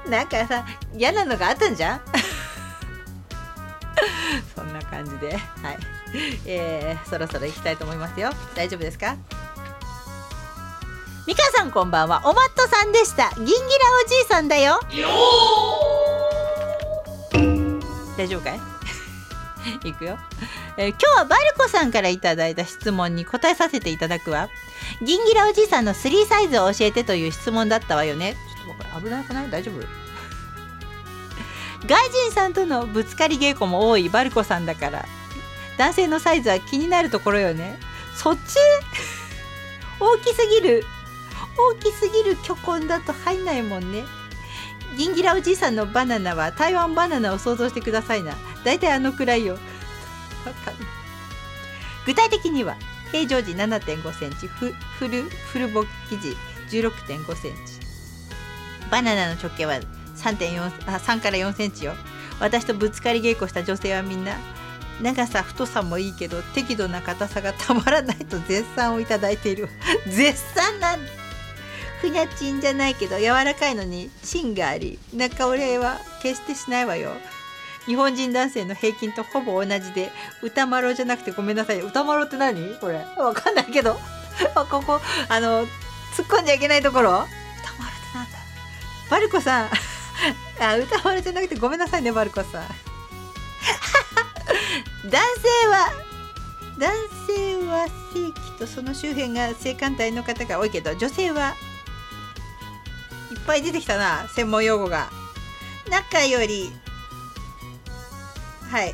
[0.07, 2.01] なんかさ嫌なのがあったんじゃん？
[4.55, 5.33] そんな感じで。
[5.33, 5.92] はい。
[6.45, 8.31] えー、そろそろ行きたいと思いますよ。
[8.55, 9.15] 大丈夫ですか？
[11.25, 12.21] ミカさんこんばんは。
[12.25, 13.31] おまっとさんでした。
[13.35, 13.57] ギンギラ
[14.05, 14.79] おじいさんだよ。
[18.17, 18.59] 大丈夫かい？
[19.89, 20.19] いくよ、
[20.77, 24.49] えー、今日はバルコさんからいただいた質問に答えさせていただくわ。
[25.01, 28.35] ギンギラおじいさんの3サイズを教えてという質問だったわよね。
[28.65, 29.49] ちょっとこれ危なくない？
[29.49, 29.79] 大丈夫？
[31.87, 35.05] 外人さんとのぶつかり稽古も多いバルコさんだから。
[35.77, 37.77] 男性のサイズは気になるところよね。
[38.15, 38.57] そっち？
[39.99, 40.85] 大きすぎる。
[41.57, 44.05] 大きすぎる巨根だと入んないもんね。
[44.97, 48.33] ギンギラおじいさんのバナナは台湾バナナを想像してくださいな。
[48.63, 49.57] だいたいあのくらいよ。
[52.05, 52.75] 具体的には
[53.11, 56.37] 平常時7.5センチフフルフルボ生地
[56.69, 57.79] 16.5センチ。
[58.91, 59.75] バナナの直径は
[60.17, 61.93] 3.4あ3から4センチよ。
[62.39, 64.35] 私とぶつかり稽古した女性はみんな
[65.01, 69.69] 長さ太さもいいけど適度な硬さがたまらないと絶賛をいただいている。
[70.07, 70.99] 絶賛なん
[72.01, 74.99] ふにゃちんじゃないけど柔らかいのに芯があり。
[75.13, 77.11] 中折れは決してしないわよ。
[77.85, 80.11] 日本人男性の平均とほぼ同じで
[80.41, 81.79] 歌丸じゃなくてごめんなさい。
[81.81, 82.75] 歌丸って何？
[82.79, 83.05] これ。
[83.17, 83.99] わかんないけど。
[84.69, 85.65] ここあの
[86.15, 87.11] 突っ込んじゃいけないところ。
[87.11, 88.37] 歌丸ってなんだ？
[89.09, 89.69] バルコさん。
[90.59, 92.63] あ歌丸じゃなくてごめんなさいねバルコさん。
[95.05, 95.91] 男性は
[96.79, 96.91] 男
[97.27, 101.55] 性は正規とその周辺が性感帯の方が多いけど女性は
[103.31, 104.27] いっぱい出てきたな。
[104.29, 105.09] 専門用語が。
[105.89, 106.71] 中より。
[108.69, 108.93] はい。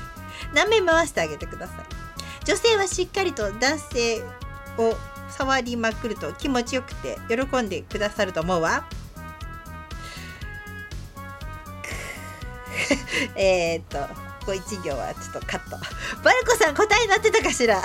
[0.54, 1.76] 何面回してあげてください。
[2.44, 4.22] 女性はしっかりと男性
[4.76, 4.94] を
[5.30, 8.86] 触りまくると気持ちよくて喜んでくださると思うわ。
[13.34, 14.27] えっと。
[14.48, 15.76] こ1行はちょっとカット。
[16.24, 17.82] バルコさん答えになってたかしら？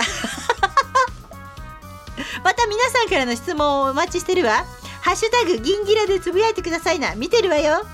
[2.42, 4.64] また皆さんからの質問をお待ちしてるわ。
[5.02, 7.14] ハッシュタグギンギラでつぶやいてくださいな。
[7.16, 7.84] 見てるわよ。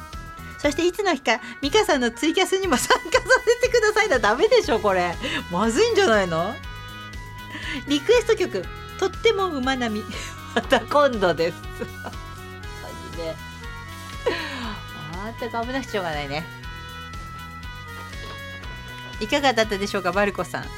[0.59, 4.18] そしていつの日かミカさんのツイキャスにも参加させてくださいな。
[4.20, 5.16] ダメでしょこれ。
[5.51, 6.55] まずいんじゃないの？
[7.88, 8.64] リクエスト曲
[8.98, 10.05] とっても馬並み。
[10.55, 11.56] また今度です。
[12.05, 12.10] マ
[13.12, 13.34] ジで
[15.16, 16.60] また危なくしょうがないね。
[19.20, 20.64] いかがだったでしょうかバルコさん。
[20.64, 20.68] 高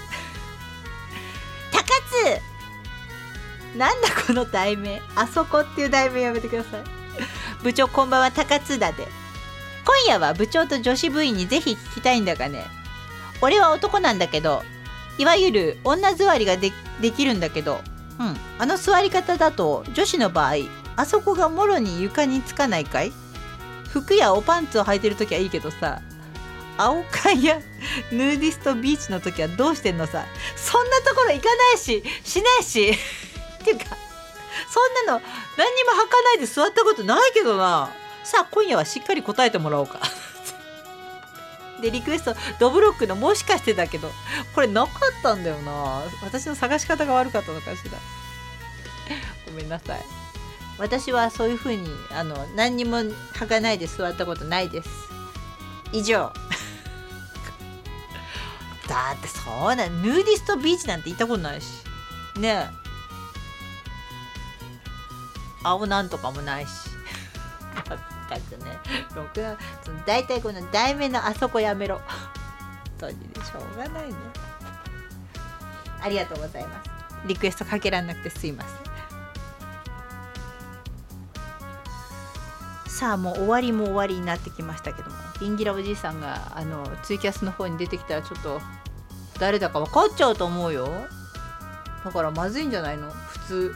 [3.73, 3.79] 津。
[3.79, 5.01] なんだこの題名。
[5.15, 6.83] あそこっていう題名やめてください。
[7.63, 9.07] 部長こんばんは高津だで。
[9.85, 12.67] 今夜は部長と女子部員にぜひ聞きたいんだがね。
[13.41, 14.63] 俺は男なんだけど
[15.19, 17.81] いわゆる女座りがでできるんだけど、
[18.21, 20.55] うん、あの座り方だと女子の場合
[20.95, 23.13] あそこがもろに床につかないかい？
[23.89, 26.01] 服やおパンツを履いてる時はいいけどさ。
[26.79, 27.61] 青姦や
[28.11, 30.25] ヌーディストビーチの時はどうしてんのさ。
[30.57, 32.91] そんなところ行かないししないし。
[33.63, 33.85] っていうか
[34.69, 35.23] そんなの
[35.57, 37.91] 何にも履かないで座ったことないけどな。
[38.25, 40.01] さあ今夜はしっかり答えてもらおうか。
[41.81, 44.13] でリクエストどぶろっくのもしかしてだけど
[44.55, 46.03] これなかったんだよな。
[46.23, 47.99] 私の探し方が悪かったのかしら。
[49.47, 50.05] ごめんなさい。
[50.79, 54.89] 私はそういう風にあの何にも履かないで座ったことないです。
[55.93, 56.33] 以上。
[58.89, 61.85] だってそうなヌーディストビーチなんて行ったことないし。
[62.39, 62.69] ねえ。
[65.63, 66.71] 青なんとかもないし。
[68.29, 68.79] 全くね。
[69.15, 69.57] ろくな
[70.07, 72.01] 大体この題名のあそこやめろ。
[72.99, 74.15] 当時でしょうがないね。
[76.01, 76.91] ありがとうございます。
[77.27, 78.93] リクエストかけらんなくてすいません。
[82.89, 85.17] さあもう終わりも終わりになってきましたけども。
[85.43, 88.61] ギンギラおじいさんがあのツイキャスの方に出てきたらちょっと
[89.41, 90.89] 誰だか分かっちゃうと思うよ。
[92.05, 93.11] だからまずいんじゃないの？
[93.11, 93.75] 普通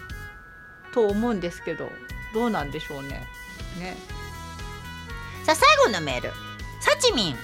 [0.92, 1.88] と思うんですけど。
[2.34, 3.26] どうなんでしょうね。
[3.78, 3.96] ね。
[5.44, 6.30] さあ最後のメール。
[6.80, 7.36] さちみん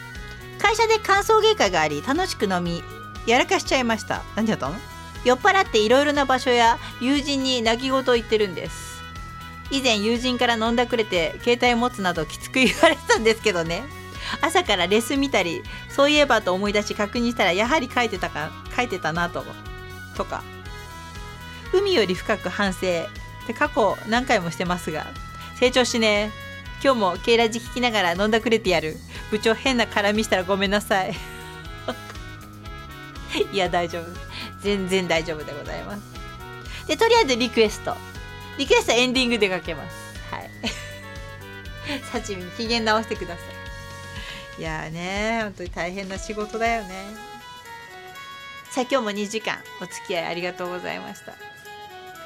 [0.59, 2.83] 会社で歓送迎会があり楽しく飲み
[3.27, 4.23] やらかしちゃいました。
[4.37, 4.77] 何だったの？
[5.25, 9.01] 酔っ払っていろいろな場所や友人に泣き言を言ってるんです。
[9.71, 13.83] 以前友人から飲んだくれて携帯持つなどきつく言われてたんですけどね。
[14.41, 19.45] 朝からレス見たりそういえばと思い出し確認したらやはり書いてたか書いてたなと
[20.17, 20.43] とか。
[21.73, 22.79] 海より深く反省。
[23.43, 25.07] って過去何回もしてますが
[25.57, 26.31] 成長しね。
[26.83, 28.97] 今日もケイラジ聞きながら飲んだくれてやる。
[29.31, 31.15] 部長変な絡みしたらごめんなさい。
[33.53, 34.07] いや大丈夫。
[34.61, 36.03] 全然大丈夫でございます。
[36.89, 37.97] でとりあえずリクエスト。
[38.59, 39.97] リクエストエンディングでかけます。
[40.33, 40.51] はい。
[42.11, 43.62] サチミに機嫌直してください。
[44.63, 46.89] いやーね本当に大変な仕事だよね。
[48.71, 51.33] さあ今日も2時間お付き合いありがとうございました。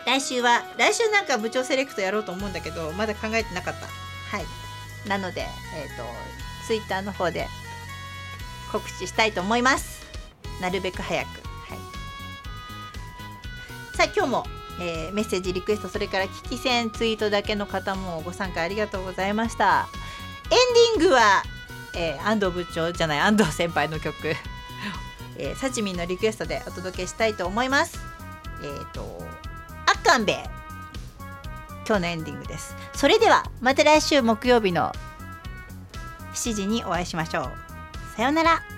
[0.05, 3.87] 来週は来週なんか部長セレクトやろうと思うんだけどまだ考えてなかった。
[3.87, 5.09] はい。
[5.09, 6.05] なのでえっ、ー、と
[6.67, 7.47] ツイッターの方で
[8.71, 10.05] 告知したいと思います。
[10.61, 11.27] なるべく早く。
[11.27, 11.79] はい。
[13.97, 14.45] さあ今日も
[14.79, 19.89] えー、メッセージリクエストそれから聞き戦ツイートだけの方もご参加ありがとうございました。
[20.51, 21.43] エンディングは、
[21.95, 24.15] えー、安藤部長じゃない安藤先輩の曲。
[25.39, 27.99] えー、サチミンのリクエストでお届けしたいと思います。
[28.63, 29.23] えっ、ー、と
[29.87, 30.33] あっかんべ
[31.87, 32.75] 今日のエンディングです。
[32.95, 34.93] それではまた来週木曜日の
[36.35, 37.53] 7時にお会いしましょう。
[38.17, 38.76] さようなら。